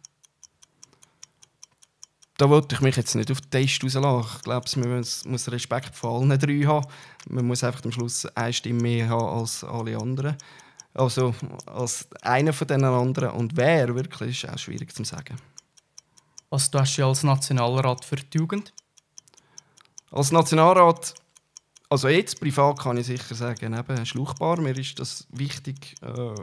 Da 2.37 2.49
wollte 2.49 2.73
ich 2.73 2.81
mich 2.81 2.95
jetzt 2.95 3.13
nicht 3.13 3.29
auf 3.29 3.39
den 3.39 3.51
Test 3.51 3.83
rauslassen. 3.83 4.37
Ich 4.37 4.41
glaube, 4.41 4.89
man 4.89 5.05
muss 5.25 5.51
Respekt 5.51 5.95
vor 5.95 6.19
allen 6.19 6.39
drei 6.39 6.61
haben. 6.65 6.87
Man 7.29 7.45
muss 7.45 7.63
einfach 7.63 7.85
am 7.85 7.91
Schluss 7.91 8.25
eine 8.25 8.51
Stimme 8.51 8.81
mehr 8.81 9.09
haben 9.09 9.39
als 9.39 9.63
alle 9.63 9.95
anderen. 9.95 10.35
Also 10.93 11.35
als 11.67 12.07
einer 12.23 12.51
von 12.51 12.67
den 12.67 12.83
anderen. 12.83 13.29
Und 13.31 13.55
wer 13.55 13.93
wirklich, 13.93 14.43
ist 14.43 14.49
auch 14.51 14.57
schwierig 14.57 14.91
zu 14.93 15.03
sagen. 15.03 15.37
Was 16.51 16.69
du 16.69 16.79
hast 16.79 16.97
ja 16.97 17.07
als 17.07 17.23
Nationalrat 17.23 18.03
für 18.03 18.17
die 18.17 18.37
Jugend? 18.37 18.73
Als 20.11 20.33
Nationalrat, 20.33 21.15
also 21.89 22.09
jetzt 22.09 22.41
privat 22.41 22.77
kann 22.77 22.97
ich 22.97 23.05
sicher 23.05 23.35
sagen, 23.35 23.73
eben 23.73 24.05
schluchbar. 24.05 24.59
Mir 24.59 24.77
ist 24.77 24.99
das 24.99 25.25
wichtig, 25.31 25.95
äh, 26.01 26.35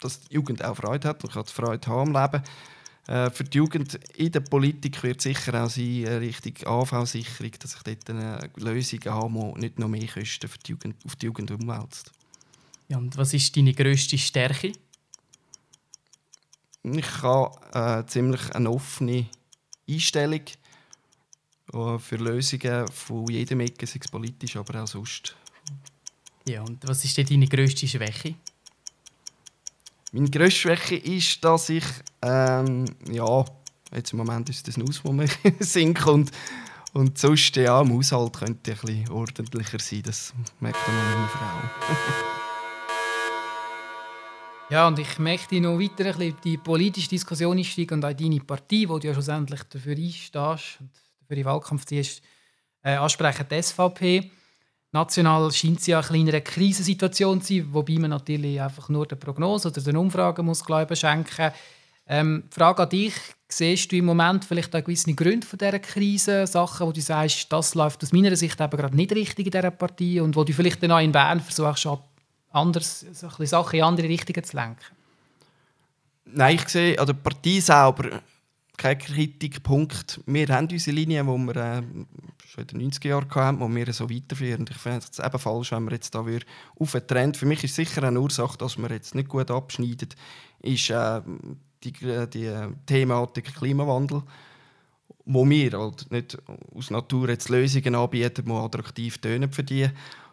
dass 0.00 0.20
die 0.20 0.34
Jugend 0.34 0.62
auch 0.62 0.76
Freude 0.76 1.08
hat 1.08 1.24
und 1.24 1.32
kann 1.32 1.46
Freude 1.46 1.88
haben 1.88 2.14
am 2.14 2.22
Leben. 2.22 2.44
Äh, 3.06 3.30
für 3.30 3.44
die 3.44 3.56
Jugend 3.56 3.94
in 4.16 4.32
der 4.32 4.40
Politik 4.40 5.02
wird 5.02 5.22
sicher 5.22 5.64
auch 5.64 5.70
sein, 5.70 6.04
Richtung 6.04 6.52
AV-Sicherung, 6.66 7.52
dass 7.58 7.76
ich 7.76 7.82
dort 7.82 8.10
eine 8.10 8.50
Lösung 8.56 9.00
habe, 9.06 9.52
die 9.54 9.60
nicht 9.60 9.78
noch 9.78 9.88
mehr 9.88 10.06
Kosten 10.08 10.46
für 10.46 10.58
die 10.58 10.72
Jugend, 10.72 10.96
auf 11.06 11.16
die 11.16 11.24
Jugend 11.24 11.50
umwälzt. 11.50 12.12
Ja, 12.88 12.98
und 12.98 13.16
was 13.16 13.32
ist 13.32 13.56
deine 13.56 13.72
grösste 13.72 14.18
Stärke? 14.18 14.72
Ich 16.82 17.22
habe 17.22 18.02
äh, 18.02 18.06
ziemlich 18.06 18.54
eine 18.54 18.70
offene 18.70 19.26
Einstellung 19.88 20.44
äh, 21.72 21.98
für 21.98 22.16
Lösungen 22.16 22.88
von 22.88 23.26
jedem 23.28 23.60
Ecke, 23.60 23.86
sei 23.86 24.00
es 24.02 24.08
politisch, 24.08 24.56
aber 24.56 24.82
auch 24.82 24.86
sonst. 24.86 25.36
Ja, 26.48 26.62
und 26.62 26.86
was 26.86 27.04
ist 27.04 27.16
denn 27.18 27.26
deine 27.26 27.46
grösste 27.46 27.86
Schwäche? 27.86 28.34
Meine 30.12 30.30
grösste 30.30 30.60
Schwäche 30.60 30.96
ist, 30.96 31.44
dass 31.44 31.68
ich, 31.68 31.84
ähm, 32.22 32.86
ja, 33.10 33.44
jetzt 33.92 34.12
im 34.12 34.18
Moment 34.18 34.48
ist 34.48 34.66
das 34.66 34.76
Nuss, 34.76 35.04
wo 35.04 35.12
man 35.12 35.30
singt 35.60 36.04
und, 36.06 36.30
und 36.94 37.18
sonst, 37.18 37.54
ja, 37.56 37.80
im 37.82 37.92
Haushalt 37.92 38.38
könnte 38.38 38.72
ich 38.72 38.82
ein 38.82 38.86
bisschen 38.86 39.10
ordentlicher 39.10 39.78
sein. 39.78 40.02
Das 40.02 40.32
merkt 40.60 40.78
man 40.88 40.96
meine 40.96 41.28
Frau. 41.28 42.30
Ja, 44.70 44.86
und 44.86 45.00
ich 45.00 45.18
möchte 45.18 45.60
noch 45.60 45.80
weiter 45.80 46.04
ein 46.04 46.12
bisschen. 46.12 46.22
In 46.22 46.36
die 46.44 46.56
politische 46.56 47.08
Diskussion 47.08 47.58
einsteigen 47.58 47.98
und 47.98 48.04
auch 48.04 48.12
deine 48.12 48.38
Partei, 48.38 48.84
wo 48.86 49.00
du 49.00 49.08
ja 49.08 49.12
schlussendlich 49.12 49.64
dafür 49.64 49.96
einstehst 49.96 50.78
und 50.80 50.90
für 51.26 51.34
die 51.34 51.44
Wahlkampf 51.44 51.86
ziehst, 51.86 52.22
äh, 52.84 52.94
ansprechen, 52.94 53.46
die 53.50 53.60
SVP. 53.60 54.30
National 54.92 55.50
scheint 55.50 55.80
es 55.80 55.88
ja 55.88 55.98
eine 55.98 56.06
kleinere 56.06 56.40
Krisensituation 56.40 57.42
zu 57.42 57.54
sein, 57.54 57.66
wobei 57.72 57.94
man 57.94 58.10
natürlich 58.10 58.60
einfach 58.60 58.88
nur 58.88 59.06
der 59.06 59.16
Prognose 59.16 59.68
oder 59.68 59.80
den 59.80 59.96
Umfragen 59.96 60.46
muss 60.46 60.64
Glauben 60.64 60.94
schenken 60.94 61.52
ähm, 62.06 62.44
Frage 62.50 62.82
an 62.82 62.88
dich, 62.88 63.14
siehst 63.48 63.92
du 63.92 63.96
im 63.96 64.06
Moment 64.06 64.44
vielleicht 64.44 64.74
auch 64.74 64.82
gewisse 64.82 65.14
Gründe 65.14 65.46
von 65.46 65.58
dieser 65.58 65.78
Krise, 65.78 66.44
Sachen, 66.46 66.88
wo 66.88 66.92
du 66.92 67.00
sagst, 67.00 67.52
das 67.52 67.76
läuft 67.76 68.02
aus 68.02 68.12
meiner 68.12 68.34
Sicht 68.34 68.60
eben 68.60 68.76
gerade 68.76 68.96
nicht 68.96 69.12
richtig 69.12 69.46
in 69.46 69.52
dieser 69.52 69.70
Partei 69.70 70.20
und 70.20 70.34
wo 70.34 70.42
du 70.42 70.52
vielleicht 70.52 70.82
dann 70.82 70.90
auch 70.90 70.98
in 70.98 71.12
Bern 71.12 71.40
versuchst, 71.40 71.86
anders, 72.50 73.06
so 73.12 73.28
ein 73.28 73.46
Sachen 73.46 73.78
in 73.78 73.84
andere 73.84 74.08
Richtungen 74.08 74.44
zu 74.44 74.56
lenken? 74.56 74.84
Nein, 76.24 76.56
ich 76.56 76.68
sehe 76.68 76.98
an 76.98 77.06
der 77.06 77.14
Partei 77.14 77.60
selber 77.60 78.20
keinen 78.76 78.98
Kritikpunkt. 78.98 80.20
Wir 80.26 80.48
haben 80.48 80.68
unsere 80.70 80.94
Linie, 80.96 81.22
die 81.22 81.28
wir 81.28 81.56
äh, 81.56 81.82
schon 82.46 82.64
in 82.64 82.78
den 82.78 82.90
90er 82.90 83.08
Jahren 83.08 83.30
hatten, 83.34 83.58
die 83.58 83.74
wir 83.74 83.92
so 83.92 84.08
weiterführen. 84.08 84.64
Ich 84.70 84.76
finde 84.76 85.04
es 85.10 85.18
eben 85.18 85.38
falsch, 85.38 85.72
wenn 85.72 85.84
wir 85.84 85.92
jetzt 85.92 86.14
da 86.14 86.20
auf 86.20 86.94
einen 86.94 87.06
Trend... 87.06 87.36
Für 87.36 87.46
mich 87.46 87.62
ist 87.64 87.74
sicher 87.74 88.02
eine 88.04 88.20
Ursache, 88.20 88.56
dass 88.56 88.78
wir 88.78 88.90
jetzt 88.90 89.14
nicht 89.14 89.28
gut 89.28 89.50
abschneiden, 89.50 90.08
ist 90.62 90.90
äh, 90.90 91.20
die, 91.82 91.92
die 91.92 92.46
äh, 92.46 92.68
Thematik 92.86 93.54
Klimawandel 93.54 94.22
wo 95.26 95.48
wir 95.48 95.72
halt 95.72 96.10
nicht 96.10 96.38
aus 96.74 96.90
Natur 96.90 97.28
jetzt 97.28 97.50
Lösungen 97.50 97.94
anbieten, 97.94 98.44
die 98.46 98.52
attraktiv 98.52 99.18
tönen 99.18 99.52
für 99.52 99.62
die. 99.62 99.88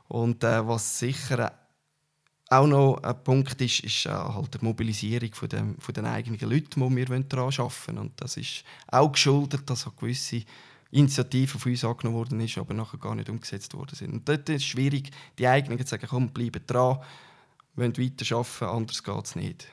Und 0.07 0.43
äh, 0.43 0.67
was 0.67 0.99
sicher 0.99 1.51
auch 2.49 2.67
noch 2.67 3.03
ein 3.03 3.23
Punkt 3.23 3.61
ist, 3.61 3.81
ist 3.81 4.05
äh, 4.05 4.09
halt 4.09 4.53
die 4.53 4.63
Mobilisierung 4.63 5.33
von, 5.33 5.49
dem, 5.49 5.77
von 5.79 5.93
den 5.93 6.05
eigenen 6.05 6.39
Leuten, 6.39 6.89
die 6.89 6.95
wir 6.95 7.05
daran 7.23 7.45
arbeiten 7.45 7.71
wollen. 7.87 7.97
Und 7.97 8.21
das 8.21 8.37
ist 8.37 8.63
auch 8.87 9.11
geschuldet, 9.11 9.69
dass 9.69 9.85
auch 9.85 9.95
gewisse 9.95 10.43
Initiativen 10.91 11.59
von 11.59 11.71
uns 11.71 11.83
angenommen 11.83 12.17
worden 12.17 12.39
ist, 12.39 12.57
aber 12.57 12.73
nachher 12.73 12.97
gar 12.97 13.15
nicht 13.15 13.29
umgesetzt 13.29 13.73
worden 13.73 13.95
sind. 13.95 14.13
Und 14.13 14.29
dort 14.29 14.47
ist 14.49 14.55
es 14.61 14.65
schwierig, 14.65 15.11
die 15.37 15.47
eigenen 15.47 15.77
zu 15.79 15.87
sagen, 15.87 16.07
komm, 16.09 16.29
bleiben 16.29 16.61
dran, 16.65 16.99
wollen 17.75 17.97
weiterarbeiten, 17.97 18.67
anders 18.67 19.03
geht 19.03 19.25
es 19.25 19.35
nicht. 19.35 19.67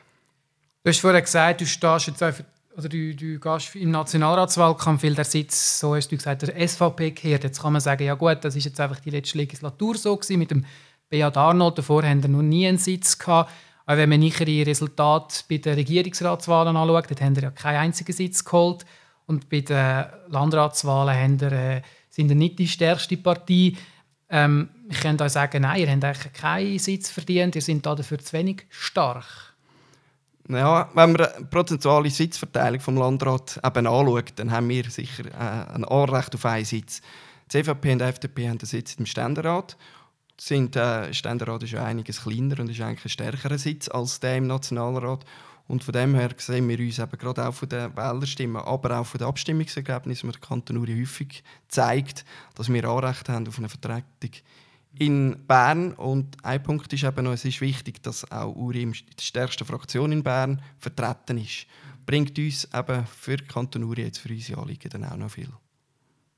Du 0.82 0.90
hast 0.90 1.00
vorhin 1.00 1.22
gesagt, 1.22 1.60
du 1.60 1.66
stehst 1.66 2.08
jetzt 2.08 2.22
einfach, 2.22 2.44
oder 2.76 2.88
du, 2.88 3.14
du 3.14 3.38
gehst 3.38 3.76
im 3.76 3.92
Nationalratswahlkampf, 3.92 5.04
weil 5.04 5.14
der 5.14 5.24
Sitz, 5.24 5.78
so 5.78 5.94
hast 5.94 6.10
du 6.10 6.16
gesagt, 6.16 6.42
der 6.42 6.68
SVP 6.68 7.12
gehört. 7.12 7.44
Jetzt 7.44 7.62
kann 7.62 7.72
man 7.72 7.80
sagen, 7.80 8.04
ja 8.04 8.14
gut, 8.14 8.38
das 8.42 8.56
ist 8.56 8.64
jetzt 8.64 8.80
einfach 8.80 8.98
die 8.98 9.10
letzte 9.10 9.38
Legislatur 9.38 9.96
so 9.96 10.16
gewesen, 10.16 10.38
mit 10.40 10.50
dem 10.50 10.66
Beat 11.08 11.36
Arnold, 11.36 11.78
davor 11.78 12.02
haben 12.02 12.22
er 12.22 12.28
noch 12.28 12.42
nie 12.42 12.66
einen 12.66 12.78
Sitz 12.78 13.18
gehabt. 13.18 13.50
Aber 13.86 13.98
wenn 13.98 14.08
man 14.08 14.22
ihre 14.22 14.66
Resultate 14.66 15.44
bei 15.48 15.58
den 15.58 15.74
Regierungsratswahlen 15.74 16.76
anschaut, 16.76 17.10
dann 17.10 17.26
haben 17.26 17.36
er 17.36 17.42
ja 17.42 17.50
keinen 17.50 17.76
einzigen 17.76 18.12
Sitz 18.12 18.44
geholt. 18.44 18.84
Und 19.26 19.48
bei 19.48 19.60
den 19.60 20.06
Landratswahlen 20.28 21.14
haben 21.14 21.40
er, 21.40 21.52
äh, 21.52 21.82
sind 22.08 22.30
er 22.30 22.36
nicht 22.36 22.58
die 22.58 22.68
stärkste 22.68 23.16
Partei. 23.16 23.74
Ähm, 24.30 24.68
ich 24.88 25.00
kann 25.00 25.20
euch 25.20 25.32
sagen, 25.32 25.62
nein, 25.62 25.80
ihr 25.80 25.90
habt 25.90 26.04
eigentlich 26.04 26.32
keinen 26.32 26.78
Sitz 26.78 27.10
verdient, 27.10 27.54
ihr 27.54 27.62
seid 27.62 27.84
dafür 27.84 28.18
zu 28.18 28.32
wenig 28.32 28.66
stark. 28.70 29.54
Ja, 30.48 30.90
wenn 30.94 31.12
man 31.12 31.26
die 31.38 31.44
prozentuale 31.44 32.10
Sitzverteilung 32.10 32.80
vom 32.80 32.96
Landrat 32.96 33.60
eben 33.64 33.86
anschaut, 33.86 34.32
dann 34.36 34.50
haben 34.50 34.68
wir 34.68 34.84
sicher 34.90 35.24
äh, 35.26 35.74
ein 35.74 35.84
Anrecht 35.84 36.34
auf 36.34 36.44
einen 36.44 36.66
Sitz. 36.66 37.00
Die 37.50 37.62
CVP 37.62 37.92
und 37.92 37.98
die 38.00 38.04
FDP 38.04 38.48
haben 38.48 38.58
einen 38.58 38.66
Sitz 38.66 38.94
im 38.94 39.06
Ständerat. 39.06 39.76
Sind, 40.40 40.76
äh, 40.76 41.12
Ständerat 41.14 41.62
ist 41.62 41.72
ja 41.72 41.84
einiges 41.84 42.22
kleiner 42.22 42.60
und 42.60 42.70
ist 42.70 42.80
eigentlich 42.80 43.04
ein 43.04 43.10
stärkerer 43.10 43.58
Sitz 43.58 43.88
als 43.88 44.20
der 44.20 44.36
im 44.36 44.46
Nationalrat. 44.46 45.24
Und 45.66 45.82
von 45.82 45.92
dem 45.92 46.14
her 46.14 46.30
sehen 46.36 46.68
wir 46.68 46.78
uns 46.78 46.98
eben 46.98 47.18
gerade 47.18 47.46
auch 47.46 47.54
von 47.54 47.68
den 47.68 47.96
Wählerstimmen, 47.96 48.60
aber 48.62 48.98
auch 48.98 49.06
von 49.06 49.18
den 49.18 49.28
Abstimmungsergebnissen, 49.28 50.28
die 50.28 50.38
der 50.38 50.46
Kanton 50.46 50.76
Uri 50.76 50.98
häufig 51.00 51.42
zeigt, 51.68 52.24
dass 52.54 52.70
wir 52.70 52.84
Anrecht 52.84 53.28
haben 53.28 53.48
auf 53.48 53.58
eine 53.58 53.68
Vertretung 53.68 54.30
in 54.98 55.46
Bern. 55.46 55.94
Und 55.94 56.44
ein 56.44 56.62
Punkt 56.62 56.92
ist 56.92 57.04
eben 57.04 57.24
noch, 57.24 57.32
es 57.32 57.44
ist 57.44 57.60
wichtig, 57.60 58.02
dass 58.02 58.30
auch 58.30 58.54
Uri 58.54 58.82
in 58.82 58.92
der 58.92 59.22
stärksten 59.22 59.64
Fraktion 59.64 60.12
in 60.12 60.22
Bern 60.22 60.60
vertreten 60.78 61.38
ist. 61.38 61.66
Bringt 62.04 62.38
uns 62.38 62.68
eben 62.72 63.06
für 63.06 63.38
Kanton 63.38 63.84
Uri 63.84 64.02
jetzt 64.02 64.18
für 64.18 64.28
unsere 64.28 64.60
Anliegen 64.60 64.90
dann 64.90 65.04
auch 65.04 65.16
noch 65.16 65.30
viel. 65.30 65.48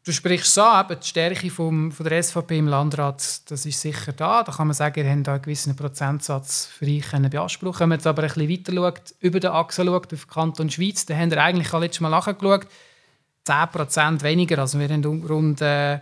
Du 0.06 0.12
sprichst 0.12 0.56
an, 0.60 0.84
eben 0.84 1.00
die 1.00 1.06
Stärke 1.08 1.50
vom, 1.50 1.90
von 1.90 2.06
der 2.08 2.22
SVP 2.22 2.58
im 2.58 2.68
Landrat, 2.68 3.50
das 3.50 3.66
ist 3.66 3.80
sicher 3.80 4.12
da. 4.12 4.44
Da 4.44 4.52
kann 4.52 4.68
man 4.68 4.74
sagen, 4.74 5.00
ihr 5.00 5.10
habt 5.10 5.28
einen 5.28 5.42
gewissen 5.42 5.74
Prozentsatz 5.74 6.66
für 6.66 6.86
euch 6.86 7.10
beanspruchen 7.28 7.80
Wenn 7.80 7.88
man 7.88 7.98
jetzt 7.98 8.06
aber 8.06 8.22
ein 8.22 8.28
bisschen 8.28 8.48
weiter 8.48 8.72
schaut, 8.72 9.14
über 9.18 9.40
den 9.40 9.50
Achse 9.50 9.84
schaut, 9.84 10.14
auf 10.14 10.28
Kanton 10.28 10.70
Schweiz, 10.70 11.06
dann 11.06 11.18
haben 11.18 11.32
wir 11.32 11.42
eigentlich 11.42 11.72
letztes 11.72 12.00
Mal 12.02 12.10
nachgeschaut, 12.10 12.68
10% 13.48 14.22
weniger. 14.22 14.60
Also 14.60 14.78
wir 14.78 14.88
haben 14.88 15.04
rund 15.04 15.60
äh, 15.60 15.98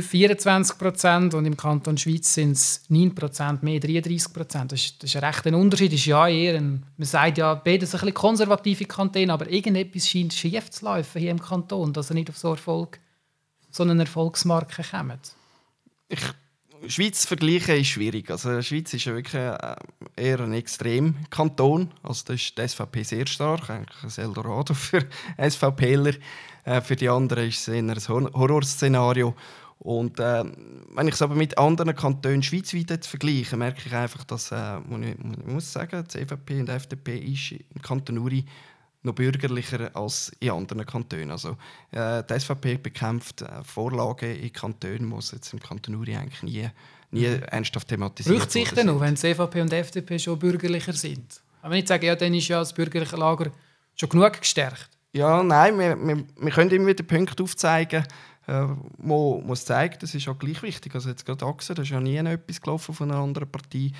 24 0.00 0.78
Prozent 0.78 1.34
und 1.34 1.44
im 1.44 1.54
Kanton 1.54 1.98
Schweiz 1.98 2.32
sind 2.32 2.52
es 2.52 2.82
9 2.88 3.14
Prozent 3.14 3.62
mehr, 3.62 3.78
33 3.78 4.32
Prozent. 4.32 4.72
Das, 4.72 4.98
das, 4.98 5.10
ist 5.10 5.16
ein 5.16 5.24
rechter 5.24 5.54
Unterschied. 5.54 5.92
Ist 5.92 6.06
ja 6.06 6.26
eher 6.26 6.56
ein, 6.56 6.86
man 6.96 7.06
sagt 7.06 7.36
ja, 7.36 7.54
beides 7.54 7.94
ein 7.94 8.00
bisschen 8.00 8.14
konservative 8.14 8.86
Kantone, 8.86 9.30
aber 9.30 9.50
irgendetwas 9.50 10.08
scheint 10.08 10.32
schief 10.32 10.70
zu 10.70 10.86
laufen 10.86 11.20
hier 11.20 11.30
im 11.30 11.40
Kanton, 11.40 11.92
dass 11.92 12.10
er 12.10 12.14
nicht 12.14 12.30
auf 12.30 12.38
so, 12.38 12.52
Erfolg, 12.52 13.00
so 13.70 13.82
eine 13.82 14.00
Erfolgsmarke 14.00 14.82
kommt. 14.82 15.34
Ich 16.08 16.20
Schweiz 16.88 17.26
vergleichen 17.26 17.76
ist 17.76 17.88
schwierig. 17.88 18.30
Also 18.30 18.60
Schweiz 18.62 18.92
ist 18.92 19.04
ja 19.04 19.14
wirklich 19.14 19.40
äh, 19.40 19.76
eher 20.16 20.40
ein 20.40 20.52
Extremkanton. 20.52 21.90
Also 22.02 22.24
da 22.26 22.32
ist 22.32 22.58
die 22.58 22.68
SVP 22.68 23.02
sehr 23.02 23.26
stark, 23.26 23.70
eigentlich 23.70 24.18
ein 24.18 24.24
Eldorado 24.24 24.74
für 24.74 25.06
SVPler. 25.38 26.14
Äh, 26.64 26.80
für 26.80 26.96
die 26.96 27.08
anderen 27.08 27.48
ist 27.48 27.60
es 27.60 27.68
eher 27.68 27.82
ein 27.82 27.94
Horrorszenario. 28.34 29.34
Und 29.82 30.20
äh, 30.20 30.44
wenn 30.94 31.08
ich 31.08 31.14
es 31.14 31.22
aber 31.22 31.34
mit 31.34 31.58
anderen 31.58 31.96
Kantonen 31.96 32.42
schweizweit 32.44 33.04
vergleiche, 33.04 33.56
merke 33.56 33.82
ich 33.84 33.92
einfach, 33.92 34.22
dass, 34.22 34.52
äh, 34.52 34.78
ich, 34.78 35.16
ich 35.18 35.46
muss 35.46 35.72
sagen, 35.72 36.04
die 36.04 36.08
CVP 36.08 36.60
und 36.60 36.68
die 36.68 36.72
FDP 36.72 37.18
ist 37.18 37.50
im 37.52 37.82
Kanton 37.82 38.18
Uri 38.18 38.44
noch 39.02 39.12
bürgerlicher 39.12 39.90
als 39.94 40.30
in 40.38 40.52
anderen 40.52 40.86
Kantonen. 40.86 41.32
Also, 41.32 41.56
äh, 41.90 42.22
die 42.22 42.38
SVP 42.38 42.76
bekämpft 42.76 43.42
äh, 43.42 43.64
Vorlagen 43.64 44.36
in 44.36 44.52
Kantonen, 44.52 45.10
die 45.10 45.34
jetzt 45.34 45.52
im 45.52 45.58
Kanton 45.58 45.96
Uri 45.96 46.14
eigentlich 46.14 46.42
nie, 46.44 46.68
nie 47.10 47.26
mhm. 47.26 47.42
ernsthaft 47.42 47.88
thematisiert 47.88 48.38
Braucht 48.38 48.52
sich 48.52 48.70
denn 48.70 48.86
noch, 48.86 49.00
wenn 49.00 49.16
die 49.16 49.20
CVP 49.20 49.62
und 49.62 49.72
die 49.72 49.76
FDP 49.76 50.16
schon 50.20 50.38
bürgerlicher 50.38 50.92
sind? 50.92 51.40
Aber 51.60 51.74
ich 51.74 51.88
sage, 51.88 52.06
ja, 52.06 52.14
dann 52.14 52.32
ist 52.34 52.46
ja 52.46 52.60
das 52.60 52.72
bürgerliche 52.72 53.16
Lager 53.16 53.50
schon 53.96 54.08
genug 54.08 54.38
gestärkt. 54.38 54.90
Ja, 55.12 55.42
nein, 55.42 55.76
wir, 55.76 55.96
wir, 55.96 56.24
wir 56.40 56.52
können 56.52 56.70
immer 56.70 56.86
wieder 56.86 57.02
Punkte 57.02 57.42
aufzeigen, 57.42 58.04
äh, 58.46 58.66
wo 58.98 59.42
es 59.52 59.64
zeigt, 59.64 60.02
das 60.02 60.14
ist 60.14 60.28
auch 60.28 60.38
gleich 60.38 60.62
wichtig. 60.62 60.94
Also 60.94 61.08
jetzt 61.08 61.24
gerade 61.24 61.46
Achse, 61.46 61.74
da 61.74 61.82
ist 61.82 61.90
ja 61.90 62.00
nie 62.00 62.16
etwas 62.16 62.60
gelaufen 62.60 62.94
von 62.94 63.10
einer 63.10 63.20
anderen 63.20 63.50
Partei. 63.50 63.92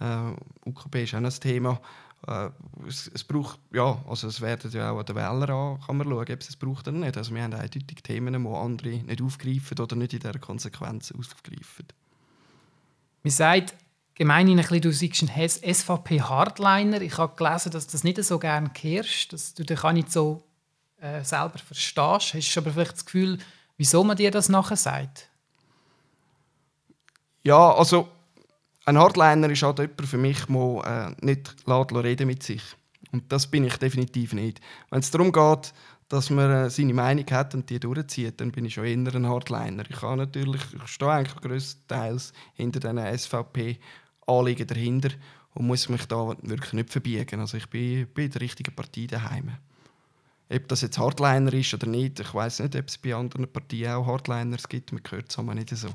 Äh, 0.00 0.68
UKB 0.68 1.02
ist 1.02 1.14
auch 1.14 1.18
ein 1.18 1.30
Thema. 1.30 1.80
Äh, 2.26 2.50
es, 2.86 3.10
es, 3.12 3.24
braucht, 3.24 3.58
ja, 3.72 3.98
also 4.08 4.28
es 4.28 4.40
werden 4.40 4.70
ja 4.72 4.90
auch 4.90 4.98
an 4.98 5.06
den 5.06 5.16
Wählern 5.16 5.50
an, 5.50 5.80
kann 5.80 5.96
man 5.96 6.08
schauen, 6.08 6.20
ob 6.20 6.40
es 6.40 6.48
es 6.48 6.56
braucht 6.56 6.88
oder 6.88 6.96
nicht. 6.96 7.16
Also 7.16 7.34
wir 7.34 7.42
haben 7.42 7.54
eindeutig 7.54 8.02
Themen, 8.02 8.42
die 8.42 8.48
andere 8.48 8.88
nicht 8.88 9.22
aufgreifen 9.22 9.78
oder 9.78 9.96
nicht 9.96 10.12
in 10.12 10.20
dieser 10.20 10.38
Konsequenz 10.38 11.12
aufgreifen. 11.12 11.86
Man 13.22 13.30
sagt 13.30 13.74
gemeinhin 14.14 14.58
ein 14.58 14.66
bisschen, 14.66 14.82
du 14.82 14.92
seist 14.92 15.22
ein 15.22 15.74
SVP-Hardliner. 15.74 17.00
Ich 17.00 17.16
habe 17.16 17.36
gelesen, 17.36 17.72
dass 17.72 17.86
du 17.86 17.92
das 17.92 18.04
nicht 18.04 18.22
so 18.22 18.38
gerne 18.38 18.70
kehrst, 18.70 19.32
dass 19.32 19.54
du 19.54 19.64
dich 19.64 19.82
auch 19.82 19.92
nicht 19.92 20.12
so 20.12 20.44
äh, 21.00 21.24
selber 21.24 21.58
verstehst. 21.58 22.34
Hast 22.34 22.54
du 22.54 22.60
aber 22.60 22.70
vielleicht 22.70 22.92
das 22.92 23.04
Gefühl, 23.06 23.38
Wieso 23.80 24.04
man 24.04 24.14
dir 24.14 24.30
das 24.30 24.50
nachher 24.50 24.76
sagt? 24.76 25.30
Ja, 27.42 27.72
also 27.72 28.08
ein 28.84 28.98
Hardliner 28.98 29.48
ist 29.48 29.62
halt 29.62 29.78
jemand 29.78 30.06
für 30.06 30.18
mich, 30.18 30.44
der 30.44 31.14
äh, 31.18 31.24
nicht 31.24 31.54
reden 31.66 32.26
mit 32.26 32.42
sich. 32.42 32.62
Und 33.10 33.32
das 33.32 33.46
bin 33.46 33.64
ich 33.64 33.78
definitiv 33.78 34.34
nicht. 34.34 34.60
Wenn 34.90 35.00
es 35.00 35.10
darum 35.10 35.32
geht, 35.32 35.72
dass 36.10 36.28
man 36.28 36.50
äh, 36.50 36.68
seine 36.68 36.92
Meinung 36.92 37.24
hat 37.30 37.54
und 37.54 37.70
die 37.70 37.80
durchzieht, 37.80 38.38
dann 38.42 38.52
bin 38.52 38.66
ich 38.66 38.74
schon 38.74 38.84
eher 38.84 39.14
ein 39.14 39.26
Hardliner. 39.26 39.84
Ich, 39.88 40.02
habe 40.02 40.18
natürlich, 40.18 40.60
ich 40.74 40.86
stehe 40.86 41.12
eigentlich 41.12 41.40
größtenteils 41.40 42.34
hinter 42.56 42.80
diesen 42.80 43.18
SVP-Anliegen 43.18 44.66
dahinter 44.66 45.08
und 45.54 45.66
muss 45.66 45.88
mich 45.88 46.04
da 46.04 46.36
wirklich 46.42 46.74
nicht 46.74 46.90
verbiegen. 46.90 47.40
Also 47.40 47.56
ich 47.56 47.70
bin 47.70 48.06
bei 48.12 48.28
der 48.28 48.42
richtigen 48.42 48.76
Partei 48.76 49.06
daheim. 49.06 49.52
Ob 50.52 50.68
das 50.68 50.80
jetzt 50.80 50.98
Hardliner 50.98 51.52
ist 51.52 51.72
oder 51.74 51.86
nicht, 51.86 52.18
ich 52.18 52.34
weiß 52.34 52.60
nicht, 52.60 52.74
ob 52.74 52.88
es 52.88 52.98
bei 52.98 53.14
anderen 53.14 53.50
Partien 53.50 53.92
auch 53.92 54.06
Hardliners 54.06 54.68
gibt. 54.68 54.92
Man 54.92 55.02
hört 55.08 55.30
es 55.30 55.38
aber 55.38 55.54
nicht 55.54 55.70
so. 55.70 55.88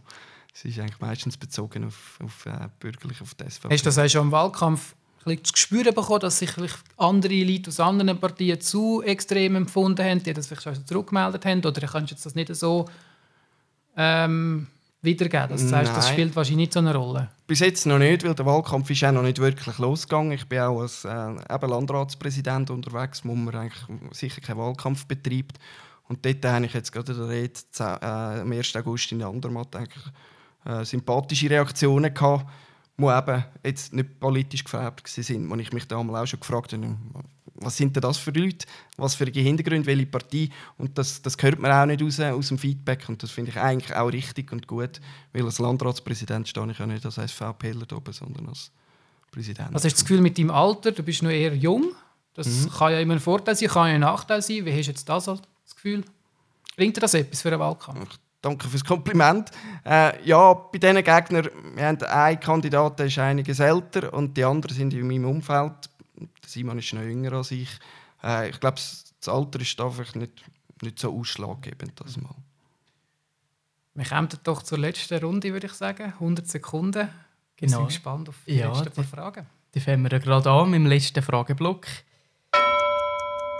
Es 0.53 0.63
ist 0.63 0.79
eigentlich 0.79 1.01
meistens 1.01 1.35
bezogen 1.35 1.83
auf, 1.83 2.17
auf 2.23 2.45
äh, 2.45 2.69
bürgerlich, 2.79 3.21
auf 3.21 3.33
die 3.35 3.49
SVP. 3.49 3.73
Hast 3.73 3.81
du 3.81 3.89
das 3.89 3.99
auch 3.99 4.07
schon 4.07 4.27
im 4.27 4.31
Wahlkampf 4.31 4.95
zu 5.25 5.53
spüren 5.55 5.93
bekommen, 5.93 6.21
dass 6.21 6.39
sich 6.39 6.51
andere 6.95 7.43
Leute 7.43 7.69
aus 7.69 7.79
anderen 7.81 8.17
Partien 8.17 8.61
zu 8.61 9.01
extrem 9.01 9.55
empfunden 9.55 10.05
haben, 10.05 10.23
die 10.23 10.33
das 10.33 10.47
vielleicht 10.47 10.63
schon 10.63 10.85
zurückgemeldet 10.85 11.45
haben? 11.45 11.65
Oder 11.65 11.87
kannst 11.87 12.11
du 12.11 12.15
das 12.15 12.35
nicht 12.35 12.55
so 12.55 12.85
ähm, 13.97 14.67
wiedergeben? 15.05 15.49
Das 15.49 15.71
heißt, 15.71 15.95
das 15.95 16.09
spielt 16.09 16.35
wahrscheinlich 16.35 16.67
nicht 16.67 16.73
so 16.73 16.79
eine 16.79 16.95
Rolle. 16.95 17.29
Bis 17.47 17.59
jetzt 17.59 17.85
noch 17.85 17.99
nicht, 17.99 18.25
weil 18.25 18.35
der 18.35 18.45
Wahlkampf 18.45 18.89
ist 18.89 19.03
auch 19.03 19.11
noch 19.11 19.21
nicht 19.21 19.39
wirklich 19.39 19.77
losgegangen. 19.77 20.31
Ich 20.33 20.47
bin 20.47 20.59
auch 20.59 20.81
als 20.81 21.05
äh, 21.05 21.67
Landratspräsident 21.67 22.69
unterwegs, 22.69 23.21
wo 23.23 23.35
man 23.35 23.55
eigentlich 23.55 23.83
sicher 24.11 24.41
keinen 24.41 24.57
Wahlkampf 24.57 25.05
betreibt. 25.05 25.59
Und 26.07 26.25
dort 26.25 26.45
habe 26.45 26.65
ich 26.65 26.73
jetzt 26.73 26.91
gerade 26.91 27.13
in 27.13 27.17
der 27.19 27.29
Rede 27.29 27.59
äh, 27.79 28.41
am 28.41 28.51
1. 28.51 28.75
August 28.75 29.11
in 29.11 29.23
Andermatt 29.23 29.75
eigentlich 29.75 30.03
äh, 30.65 30.83
sympathische 30.83 31.49
Reaktionen 31.49 32.13
gehabt, 32.13 32.45
die 32.97 33.05
eben 33.05 33.43
jetzt 33.63 33.93
nicht 33.93 34.19
politisch 34.19 34.63
gefärbt 34.63 35.03
waren, 35.05 35.49
wo 35.49 35.55
ich 35.55 35.73
mich 35.73 35.87
damals 35.87 36.23
auch 36.23 36.27
schon 36.27 36.39
gefragt 36.39 36.73
habe, 36.73 36.97
was 37.65 37.75
sind 37.77 37.95
denn 37.95 38.01
das 38.01 38.17
für 38.17 38.31
Leute, 38.31 38.65
was 38.95 39.15
für 39.15 39.25
Hintergründe, 39.25 39.85
welche 39.87 40.05
Partei. 40.05 40.49
Und 40.77 40.97
das, 40.97 41.21
das 41.21 41.35
hört 41.41 41.59
man 41.59 41.71
auch 41.71 41.85
nicht 41.85 42.01
raus, 42.01 42.19
aus 42.19 42.47
dem 42.49 42.57
Feedback. 42.57 43.09
Und 43.09 43.21
das 43.23 43.31
finde 43.31 43.51
ich 43.51 43.57
eigentlich 43.57 43.95
auch 43.95 44.07
richtig 44.07 44.51
und 44.51 44.67
gut, 44.67 45.01
weil 45.33 45.43
als 45.43 45.59
Landratspräsident 45.59 46.47
stehe 46.47 46.69
ich 46.71 46.79
ja 46.79 46.85
nicht 46.85 47.05
als 47.05 47.15
SVPler 47.15 47.91
oben, 47.93 48.13
sondern 48.13 48.47
als 48.47 48.71
Präsident. 49.31 49.73
Was 49.73 49.83
hast 49.83 49.93
du 49.93 49.95
das 49.95 50.05
Gefühl 50.05 50.21
mit 50.21 50.37
deinem 50.37 50.51
Alter? 50.51 50.91
Du 50.91 51.03
bist 51.03 51.23
noch 51.23 51.31
eher 51.31 51.55
jung. 51.55 51.93
Das 52.35 52.47
mhm. 52.47 52.69
kann 52.69 52.91
ja 52.91 52.99
immer 52.99 53.13
ein 53.13 53.19
Vorteil 53.19 53.55
sein, 53.55 53.69
kann 53.69 53.87
ja 53.87 53.95
ein 53.95 54.01
Nachteil 54.01 54.41
sein. 54.41 54.65
Wie 54.65 54.71
hast 54.71 54.85
du 54.85 54.91
jetzt 54.91 55.09
das, 55.09 55.25
das 55.25 55.75
Gefühl? 55.75 56.03
Bringt 56.77 56.95
dir 56.95 57.01
das 57.01 57.13
etwas 57.13 57.41
für 57.41 57.49
einen 57.49 57.59
Wahlkampf? 57.59 58.19
Danke 58.41 58.67
fürs 58.67 58.83
Kompliment. 58.83 59.49
Äh, 59.83 60.23
ja, 60.23 60.53
bei 60.53 60.77
diesen 60.77 60.97
Gegnern, 60.97 61.49
wir 61.73 61.83
haben 61.83 62.03
einen 62.03 62.39
Kandidat, 62.39 62.99
der 62.99 63.07
ist 63.07 63.17
einiges 63.17 63.59
älter 63.59 64.13
und 64.13 64.37
die 64.37 64.43
anderen 64.43 64.75
sind 64.75 64.93
in 64.93 65.07
meinem 65.07 65.25
Umfeld 65.25 65.89
Simon 66.45 66.79
ist 66.79 66.93
noch 66.93 67.01
jünger 67.01 67.33
als 67.33 67.51
ich. 67.51 67.69
Äh, 68.23 68.49
ich 68.49 68.59
glaube, 68.59 68.77
das 68.77 69.27
Alter 69.27 69.59
ist 69.59 69.79
einfach 69.79 70.15
nicht, 70.15 70.43
nicht 70.81 70.99
so 70.99 71.17
ausschlaggebend. 71.17 71.99
Das 71.99 72.17
mal. 72.17 72.35
Wir 73.93 74.05
kommen 74.05 74.29
doch 74.43 74.61
zur 74.61 74.77
letzten 74.77 75.23
Runde, 75.23 75.53
würde 75.53 75.67
ich 75.67 75.73
sagen. 75.73 76.13
100 76.13 76.47
Sekunden. 76.47 77.09
Wir 77.57 77.67
genau. 77.67 77.77
sind 77.77 77.87
gespannt 77.87 78.29
auf 78.29 78.35
die 78.45 78.55
ja, 78.55 78.67
letzten 78.67 78.91
paar 78.91 79.03
Fragen. 79.05 79.47
Die 79.73 79.79
fangen 79.79 80.03
wir 80.03 80.19
gerade 80.19 80.49
an 80.49 80.69
mit 80.69 80.79
dem 80.79 80.85
letzten 80.85 81.23
Frageblock. 81.23 81.85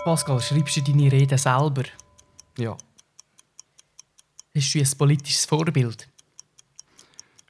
Pascal, 0.04 0.42
schreibst 0.42 0.78
du 0.78 0.82
deine 0.82 1.12
Rede 1.12 1.38
selber? 1.38 1.84
Ja. 2.58 2.78
Bist 4.54 4.76
du 4.76 4.80
ein 4.80 4.98
politisches 4.98 5.46
Vorbild? 5.46 6.08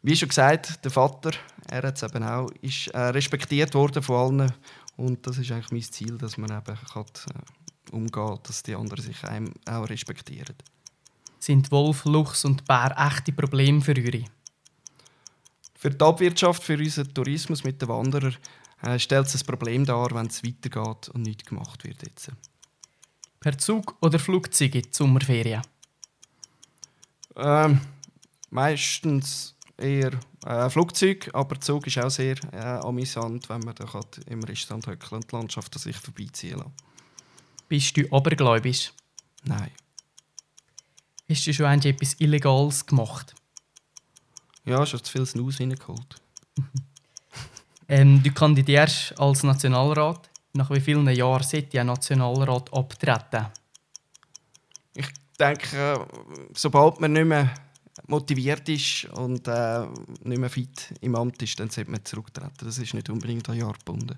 Wie 0.02 0.16
schon 0.16 0.30
gesagt, 0.30 0.86
der 0.86 0.92
Vater, 0.92 1.32
er 1.68 1.84
hat 1.84 1.98
es 1.98 2.04
eben 2.04 2.24
auch, 2.24 2.50
ist 2.62 2.88
äh, 2.88 3.00
respektiert 3.00 3.74
worden 3.74 4.04
von 4.04 4.40
allen 4.40 4.54
und 4.98 5.26
das 5.28 5.38
ist 5.38 5.52
eigentlich 5.52 5.72
mein 5.72 5.82
Ziel, 5.82 6.18
dass 6.18 6.38
man 6.38 6.52
eben 6.52 6.78
kann, 6.94 7.06
äh, 7.06 7.92
umgehen 7.92 8.40
dass 8.44 8.64
die 8.64 8.76
anderen 8.76 9.04
sich 9.04 9.24
einem 9.24 9.54
auch 9.66 9.90
respektieren. 9.90 10.56
Sind 11.40 11.72
Wolf, 11.72 12.06
Luchs 12.06 12.46
und 12.46 12.66
Bär 12.66 12.96
echte 12.98 13.32
Probleme 13.32 13.82
für 13.82 13.96
euch? 13.96 14.26
Für 15.76 15.90
die 15.92 16.04
Abwirtschaft, 16.04 16.64
für 16.64 16.78
unseren 16.78 17.14
Tourismus 17.14 17.64
mit 17.64 17.82
den 17.82 17.90
Wanderern 17.90 18.36
äh, 18.82 18.98
stellt 18.98 19.28
es 19.28 19.36
ein 19.36 19.46
Problem 19.46 19.86
dar, 19.86 20.12
wenn 20.12 20.28
es 20.28 20.44
weitergeht 20.44 21.10
und 21.10 21.24
nichts 21.24 21.46
gemacht 21.46 21.84
wird. 21.84 22.02
Jetzt. 22.02 22.32
Per 23.40 23.58
Zug 23.58 23.96
oder 24.02 24.18
Flugzeug 24.18 24.76
in 24.76 24.82
die 24.82 24.90
Sommerferien? 24.92 25.62
Ähm, 27.36 27.82
meistens 28.50 29.55
eher 29.78 30.12
äh, 30.46 30.70
Flugzeug, 30.70 31.30
aber 31.34 31.60
Zug 31.60 31.88
ist 31.88 31.98
auch 31.98 32.10
sehr 32.10 32.36
äh, 32.54 32.58
amüsant, 32.58 33.50
wenn 33.50 33.62
man 33.62 33.76
da 33.76 33.86
im 34.28 34.44
Restaurant 34.44 34.88
höckeln 34.88 35.22
und 35.22 35.32
die 35.32 35.36
Landschaft 35.36 35.76
an 35.76 35.82
sich 35.82 35.98
vorbeiziehen 35.98 36.58
lässt. 36.58 36.70
Bist 37.68 37.98
du 37.98 38.12
abergläubisch? 38.12 38.94
Nein. 39.44 39.72
Hast 41.28 41.48
du 41.48 41.54
schon 41.54 41.66
einmal 41.66 41.88
etwas 41.88 42.16
Illegales 42.20 42.86
gemacht? 42.86 43.34
Ja, 44.64 44.86
schon 44.86 45.04
zu 45.04 45.12
viel 45.12 45.26
Snus 45.26 45.60
reingeholt. 45.60 46.16
ähm, 47.88 48.22
du 48.22 48.32
kandidierst 48.32 49.20
als 49.20 49.44
Nationalrat. 49.44 50.30
Nach 50.54 50.70
wie 50.70 50.80
vielen 50.80 51.08
Jahren 51.10 51.44
sollte 51.44 51.82
ein 51.82 51.88
Nationalrat 51.88 52.72
abtreten? 52.74 53.48
Ich 54.94 55.08
denke, 55.38 56.08
sobald 56.54 57.02
man 57.02 57.14
nicht 57.14 57.26
mehr 57.26 57.54
motiviert 58.08 58.68
ist 58.70 59.06
und 59.06 59.48
äh, 59.48 59.86
nicht 60.24 60.40
mehr 60.40 60.50
fit 60.50 60.94
im 61.02 61.16
Amt 61.16 61.42
ist, 61.42 61.60
dann 61.60 61.70
sollte 61.70 61.92
man 61.92 62.04
zurücktreten. 62.04 62.54
Das 62.60 62.78
ist 62.78 62.94
nicht 62.94 63.10
unbedingt 63.10 63.50
ein 63.50 63.58
Jahr 63.58 63.74
gebunden. 63.74 64.18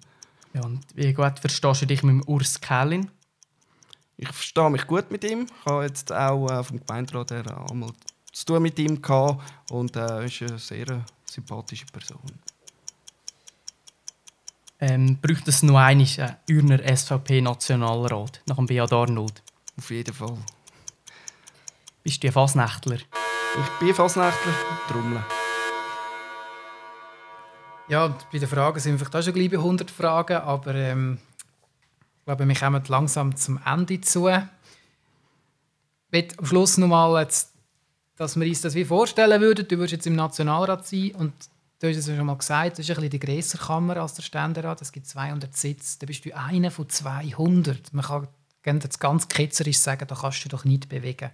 Ja, 0.53 0.61
und 0.63 0.81
wie 0.95 1.13
gut 1.13 1.39
verstehst 1.39 1.81
du 1.81 1.85
dich 1.85 2.03
mit 2.03 2.13
dem 2.13 2.23
Urs 2.27 2.59
Kählin? 2.59 3.09
Ich 4.17 4.29
verstehe 4.29 4.69
mich 4.69 4.87
gut 4.87 5.11
mit 5.11 5.23
ihm. 5.23 5.45
Ich 5.59 5.65
habe 5.65 5.83
jetzt 5.83 6.11
auch 6.11 6.49
äh, 6.49 6.63
vom 6.63 6.79
Gemeinderat 6.79 7.31
her 7.31 7.65
einmal 7.69 7.91
zu 8.31 8.45
tun 8.45 8.63
mit 8.63 8.79
ihm 8.79 9.01
gehabt 9.01 9.43
und 9.71 9.95
er 9.95 10.21
äh, 10.21 10.25
ist 10.25 10.41
eine 10.41 10.57
sehr 10.57 11.05
sympathische 11.25 11.85
Person. 11.85 12.21
Ähm, 14.79 15.17
braucht 15.21 15.47
es 15.47 15.63
noch 15.63 15.77
einen 15.77 16.07
Ürner 16.47 16.79
SVP-Nationalrat 16.95 18.41
nach 18.45 18.57
dem 18.57 18.67
Beat 18.67 18.93
Arnold? 18.93 19.41
Auf 19.77 19.89
jeden 19.89 20.13
Fall. 20.13 20.37
Bist 22.03 22.23
du 22.23 22.27
ein 22.27 22.33
Fasnächtler? 22.33 22.99
Ich 23.59 23.69
bin 23.79 23.95
Fasnächtler, 23.95 24.53
Trommeln. 24.87 25.23
Ja, 27.87 28.07
bei 28.31 28.37
den 28.37 28.47
Fragen 28.47 28.79
sind 28.79 28.93
wir 28.93 28.99
vielleicht 28.99 29.15
auch 29.15 29.23
schon 29.23 29.33
gleich 29.33 29.49
bei 29.49 29.57
100 29.57 29.89
Fragen, 29.89 30.37
aber 30.37 30.75
ähm, 30.75 31.17
ich 32.19 32.25
glaube, 32.25 32.47
wir 32.47 32.55
kommen 32.55 32.83
langsam 32.87 33.35
zum 33.35 33.59
Ende 33.65 33.99
zu. 34.01 34.27
Ich 34.27 34.43
möchte 36.11 36.37
am 36.37 36.45
Schluss 36.45 36.77
noch 36.77 36.87
mal 36.87 37.19
jetzt, 37.19 37.53
dass 38.15 38.39
wir 38.39 38.45
uns 38.47 38.61
das 38.61 38.75
wie 38.75 38.85
vorstellen 38.85 39.41
würden. 39.41 39.67
Du 39.67 39.77
würdest 39.77 39.93
jetzt 39.93 40.07
im 40.07 40.15
Nationalrat 40.15 40.85
sein 40.85 41.15
und 41.15 41.33
du 41.79 41.87
hast 41.89 41.97
es 41.97 42.05
schon 42.05 42.25
mal 42.25 42.37
gesagt, 42.37 42.73
das 42.73 42.79
ist 42.79 42.91
ein 42.91 42.95
bisschen 42.95 43.09
die 43.09 43.19
größere 43.19 43.65
Kammer 43.65 43.97
als 43.97 44.13
der 44.13 44.21
Ständerat. 44.21 44.83
Es 44.83 44.91
gibt 44.91 45.07
200 45.07 45.55
Sitze, 45.57 45.97
da 45.99 46.05
bist 46.05 46.25
du 46.25 46.35
einer 46.35 46.69
von 46.69 46.87
200. 46.87 47.91
Man 47.91 48.05
kann 48.05 48.79
jetzt 48.81 48.99
ganz 48.99 49.27
ketzerisch 49.27 49.79
sagen, 49.79 50.05
da 50.07 50.13
kannst 50.13 50.39
du 50.39 50.43
dich 50.43 50.51
doch 50.51 50.65
nicht 50.65 50.89
bewegen. 50.89 51.31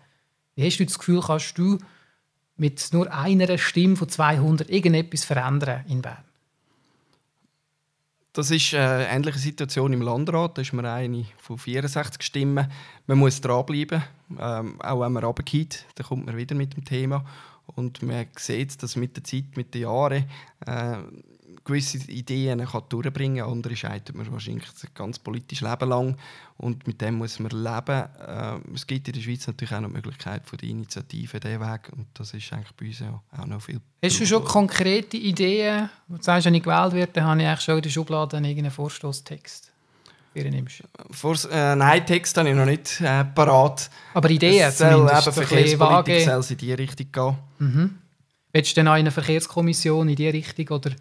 Wie 0.55 0.65
hast 0.65 0.77
du 0.77 0.85
das 0.85 0.99
Gefühl, 0.99 1.21
kannst 1.21 1.57
du 1.57 1.79
mit 2.57 2.89
nur 2.91 3.11
einer 3.11 3.57
Stimme 3.57 3.95
von 3.95 4.09
200 4.09 4.69
irgendetwas 4.69 5.25
verändern 5.25 5.83
in 5.87 6.01
Bern? 6.01 6.23
Das 8.33 8.49
ist 8.49 8.73
eine 8.73 9.07
ähnliche 9.09 9.37
Situation 9.37 9.93
im 9.93 10.01
Landrat. 10.01 10.57
Da 10.57 10.63
ist 10.63 10.73
man 10.73 10.87
eine 10.87 11.25
von 11.37 11.59
64 11.59 12.23
Stimmen. 12.23 12.67
Man 13.05 13.19
muss 13.19 13.39
dranbleiben. 13.41 14.01
Ähm, 14.39 14.81
auch 14.81 15.01
wenn 15.01 15.11
man 15.11 15.23
runtergeht, 15.23 15.85
dann 15.95 16.07
kommt 16.07 16.25
man 16.25 16.35
wieder 16.35 16.55
mit 16.55 16.75
dem 16.75 16.83
Thema. 16.83 17.23
Und 17.67 18.01
man 18.01 18.25
sieht, 18.35 18.81
dass 18.81 18.95
mit 18.95 19.15
der 19.15 19.23
Zeit, 19.23 19.55
mit 19.55 19.75
den 19.75 19.83
Jahren, 19.83 20.25
äh, 20.65 20.97
gewisse 21.65 21.97
Ideen 22.11 22.65
kann 22.65 22.83
durchbringen 22.89 23.43
kann. 23.43 23.51
Andere 23.51 23.75
scheitert 23.75 24.15
man 24.15 24.31
wahrscheinlich 24.31 24.65
ein 24.65 24.89
ganz 24.93 25.19
politisches 25.19 25.67
Leben 25.67 25.89
lang. 25.89 26.17
Und 26.57 26.85
mit 26.87 27.01
dem 27.01 27.15
muss 27.15 27.39
man 27.39 27.51
leben. 27.51 28.05
Äh, 28.19 28.73
es 28.73 28.85
gibt 28.85 29.07
in 29.07 29.13
der 29.13 29.21
Schweiz 29.21 29.47
natürlich 29.47 29.73
auch 29.73 29.81
noch 29.81 29.89
die 29.89 29.95
Möglichkeit 29.95 30.47
von 30.47 30.57
der 30.57 30.69
Initiative, 30.69 31.39
diesen 31.39 31.61
Weg. 31.61 31.91
Und 31.95 32.07
das 32.13 32.33
ist 32.33 32.51
eigentlich 32.53 32.73
bei 32.73 32.85
uns 32.87 33.01
auch 33.39 33.45
noch 33.45 33.61
viel. 33.61 33.81
Hast 34.03 34.19
du 34.19 34.25
schon 34.25 34.43
konkrete 34.43 35.17
Ideen? 35.17 35.89
Wo 36.07 36.17
du 36.17 36.23
sagst, 36.23 36.45
wenn 36.45 36.55
ich 36.55 36.63
gewählt 36.63 36.93
werde, 36.93 37.11
dann 37.13 37.25
habe 37.25 37.41
ich 37.41 37.47
eigentlich 37.47 37.61
schon 37.61 37.75
in 37.77 37.81
der 37.81 37.89
Schublade 37.89 38.37
irgendeinen 38.37 38.71
Vorstoßtext. 38.71 39.71
Vor, 41.11 41.37
äh, 41.51 41.75
nein, 41.75 42.05
Text 42.05 42.35
habe 42.37 42.49
ich 42.49 42.55
noch 42.55 42.65
nicht 42.65 42.99
äh, 43.01 43.23
parat. 43.23 43.89
Aber 44.15 44.29
Ideen 44.29 44.67
es 44.67 44.79
soll 44.79 45.07
eben 45.07 45.31
Verkehrspolitik 45.31 46.21
soll 46.25 46.43
in 46.49 46.57
diese 46.57 46.77
Richtung 46.77 47.11
gehen. 47.11 47.35
Mhm. 47.59 47.95
Willst 48.51 48.71
du 48.71 48.75
denn 48.75 48.87
auch 48.87 48.93
in 48.93 49.01
einer 49.01 49.11
Verkehrskommission 49.11 50.09
in 50.09 50.15
diese 50.15 50.33
Richtung 50.33 50.67
oder 50.69 50.91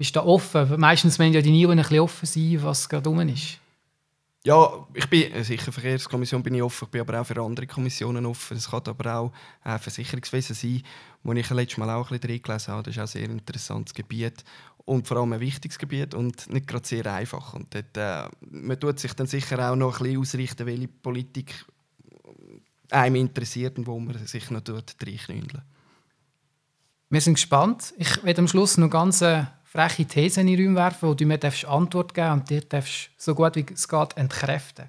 bist 0.00 0.16
du 0.16 0.20
da 0.20 0.24
offen? 0.24 0.80
Meistens 0.80 1.18
müssen 1.18 1.34
ja 1.34 1.42
die 1.42 1.50
Nien 1.50 1.70
ein 1.70 1.76
bisschen 1.76 2.00
offen 2.00 2.24
sein, 2.24 2.58
was 2.62 2.88
gerade 2.88 3.06
rum 3.06 3.20
ist. 3.20 3.58
Ja, 4.42 4.86
ich 4.94 5.06
bin 5.10 5.30
äh, 5.30 5.44
sicher 5.44 5.70
Verkehrskommission 5.70 6.42
bin 6.42 6.54
ich 6.54 6.62
offen, 6.62 6.86
ich 6.86 6.90
bin 6.90 7.02
aber 7.02 7.20
auch 7.20 7.26
für 7.26 7.38
andere 7.42 7.66
Kommissionen 7.66 8.24
offen. 8.24 8.56
Es 8.56 8.70
kann 8.70 8.80
aber 8.86 9.14
auch 9.14 9.32
äh, 9.62 9.78
Versicherungswesen 9.78 10.56
sein, 10.56 10.82
wo 11.22 11.34
ich 11.34 11.50
letztes 11.50 11.76
Mal 11.76 11.90
auch 11.90 12.10
ein 12.10 12.18
bisschen 12.18 12.20
drin 12.30 12.42
gelesen 12.42 12.72
habe. 12.72 12.82
Das 12.84 12.94
ist 12.94 12.98
auch 12.98 13.02
ein 13.02 13.08
sehr 13.08 13.28
interessantes 13.28 13.92
Gebiet 13.92 14.42
und 14.86 15.06
vor 15.06 15.18
allem 15.18 15.34
ein 15.34 15.40
wichtiges 15.40 15.78
Gebiet 15.78 16.14
und 16.14 16.50
nicht 16.50 16.66
gerade 16.66 16.88
sehr 16.88 17.04
einfach. 17.04 17.52
Und 17.52 17.74
dort, 17.74 17.94
äh, 17.98 18.26
man 18.50 18.80
tut 18.80 18.98
sich 19.00 19.12
dann 19.12 19.26
sicher 19.26 19.70
auch 19.70 19.76
noch 19.76 20.00
ein 20.00 20.04
bisschen 20.04 20.20
ausrichten, 20.20 20.64
welche 20.64 20.88
Politik 20.88 21.66
einem 22.88 23.16
interessiert 23.16 23.76
und 23.76 23.86
wo 23.86 24.00
man 24.00 24.16
sich 24.26 24.50
noch 24.50 24.62
reinknündeln 24.66 25.62
Wir 27.10 27.20
sind 27.20 27.34
gespannt. 27.34 27.92
Ich 27.98 28.24
werde 28.24 28.40
am 28.40 28.48
Schluss 28.48 28.78
noch 28.78 28.88
ganz 28.88 29.22
eine 29.22 29.59
freche 29.70 30.04
These 30.04 30.40
in 30.40 30.48
die 30.48 30.56
Räume 30.56 30.74
werfen, 30.74 31.08
wo 31.08 31.14
du 31.14 31.24
mir 31.24 31.38
Antwort 31.68 32.12
geben 32.12 32.32
und 32.32 32.50
dir 32.50 32.62
darfst 32.62 33.10
so 33.16 33.36
gut 33.36 33.54
wie 33.54 33.64
es 33.72 33.88
geht 33.88 34.16
entkräften. 34.16 34.86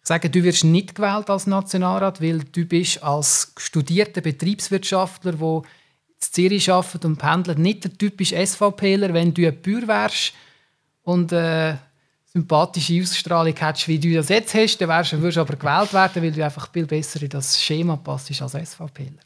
Ich 0.00 0.08
sage, 0.08 0.30
du 0.30 0.42
wirst 0.44 0.64
nicht 0.64 0.94
gewählt 0.94 1.28
als 1.28 1.48
Nationalrat, 1.48 2.20
weil 2.22 2.38
du 2.38 2.64
bist 2.64 3.02
als 3.02 3.52
studierter 3.56 4.20
Betriebswirtschaftler, 4.20 5.32
der 5.32 5.56
in 5.56 5.62
Zürich 6.20 6.70
arbeitet 6.70 7.04
und 7.04 7.16
pendelt, 7.16 7.58
nicht 7.58 7.82
der 7.82 7.98
typische 7.98 8.46
SVPler. 8.46 9.12
Wenn 9.12 9.34
du 9.34 9.46
ein 9.46 9.60
Bauer 9.60 9.88
wärst 9.88 10.32
und 11.02 11.32
äh, 11.32 11.74
sympathische 12.32 13.00
Ausstrahlung 13.02 13.56
hättest, 13.56 13.88
wie 13.88 13.98
du 13.98 14.12
das 14.14 14.28
jetzt 14.28 14.54
hast, 14.54 14.78
dann 14.78 14.88
wärst, 14.88 15.12
würdest 15.20 15.36
du 15.36 15.40
aber 15.40 15.56
gewählt 15.56 15.92
werden, 15.92 16.22
weil 16.22 16.32
du 16.32 16.44
einfach 16.44 16.70
viel 16.72 16.86
besser 16.86 17.22
in 17.22 17.28
das 17.28 17.60
Schema 17.60 17.96
passt 17.96 18.40
als 18.40 18.52
SVPler. 18.52 19.22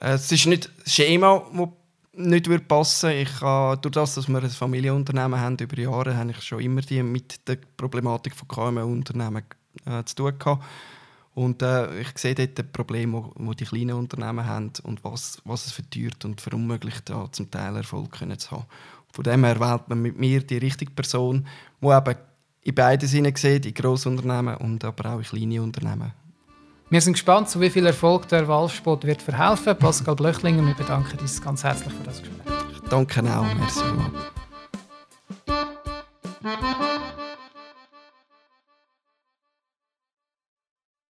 Äh, 0.00 0.14
es 0.14 0.32
ist 0.32 0.46
nicht 0.46 0.68
das 0.84 0.92
Schema, 0.92 1.44
das 1.52 1.68
nicht 2.12 2.48
würde 2.48 2.64
passen 2.64 3.10
ich 3.10 3.40
habe, 3.40 3.80
Durch 3.80 3.92
das, 3.92 4.14
dass 4.14 4.28
wir 4.28 4.42
ein 4.42 4.50
Familienunternehmen 4.50 5.38
haben, 5.38 5.56
über 5.58 5.78
Jahre 5.78 6.16
habe 6.16 6.30
ich 6.30 6.42
schon 6.42 6.60
immer 6.60 6.80
die 6.80 7.02
mit 7.02 7.46
der 7.48 7.58
Problematik 7.76 8.34
von 8.34 8.48
KMU-Unternehmen 8.48 9.44
äh, 9.86 10.04
zu 10.04 10.14
tun 10.16 10.38
gehabt. 10.38 10.64
Und 11.34 11.62
äh, 11.62 12.00
ich 12.00 12.18
sehe 12.18 12.34
dort 12.34 12.58
die 12.58 12.62
Probleme, 12.64 13.30
die 13.38 13.56
die 13.56 13.64
kleinen 13.64 13.92
Unternehmen 13.92 14.44
haben 14.44 14.72
und 14.82 15.02
was, 15.04 15.40
was 15.44 15.66
es 15.66 15.72
verteuert 15.72 16.24
und 16.24 16.40
verunmöglicht, 16.40 17.08
da 17.08 17.30
zum 17.30 17.50
Teil 17.50 17.76
Erfolg 17.76 18.10
können 18.10 18.38
zu 18.38 18.50
haben. 18.50 18.66
Von 19.12 19.24
dem 19.24 19.44
her 19.44 19.60
wählt 19.60 19.88
man 19.88 20.02
mit 20.02 20.18
mir 20.18 20.42
die 20.42 20.58
richtige 20.58 20.92
Person, 20.92 21.46
die 21.80 21.86
eben 21.86 22.14
in 22.62 22.74
beiden 22.74 23.08
Sinne 23.08 23.32
sieht, 23.34 23.64
in 23.64 23.74
Grossunternehmen 23.74 24.56
und 24.56 24.84
aber 24.84 25.14
auch 25.14 25.18
in 25.18 25.24
kleine 25.24 25.62
Unternehmen. 25.62 26.12
Wir 26.90 27.00
sind 27.00 27.12
gespannt, 27.12 27.48
zu 27.48 27.60
wie 27.60 27.70
viel 27.70 27.86
Erfolg 27.86 28.26
der 28.28 28.48
Wahlsport 28.48 29.04
wird 29.04 29.22
verhelfen. 29.22 29.78
Pascal 29.78 30.16
Blöchlinger, 30.16 30.66
wir 30.66 30.74
bedanken 30.74 31.20
uns 31.20 31.40
ganz 31.40 31.62
herzlich 31.62 31.94
für 31.94 32.02
das 32.02 32.18
Gespräch. 32.18 32.90
Danke 32.90 33.20
auch, 33.20 33.46
merci. 33.54 33.84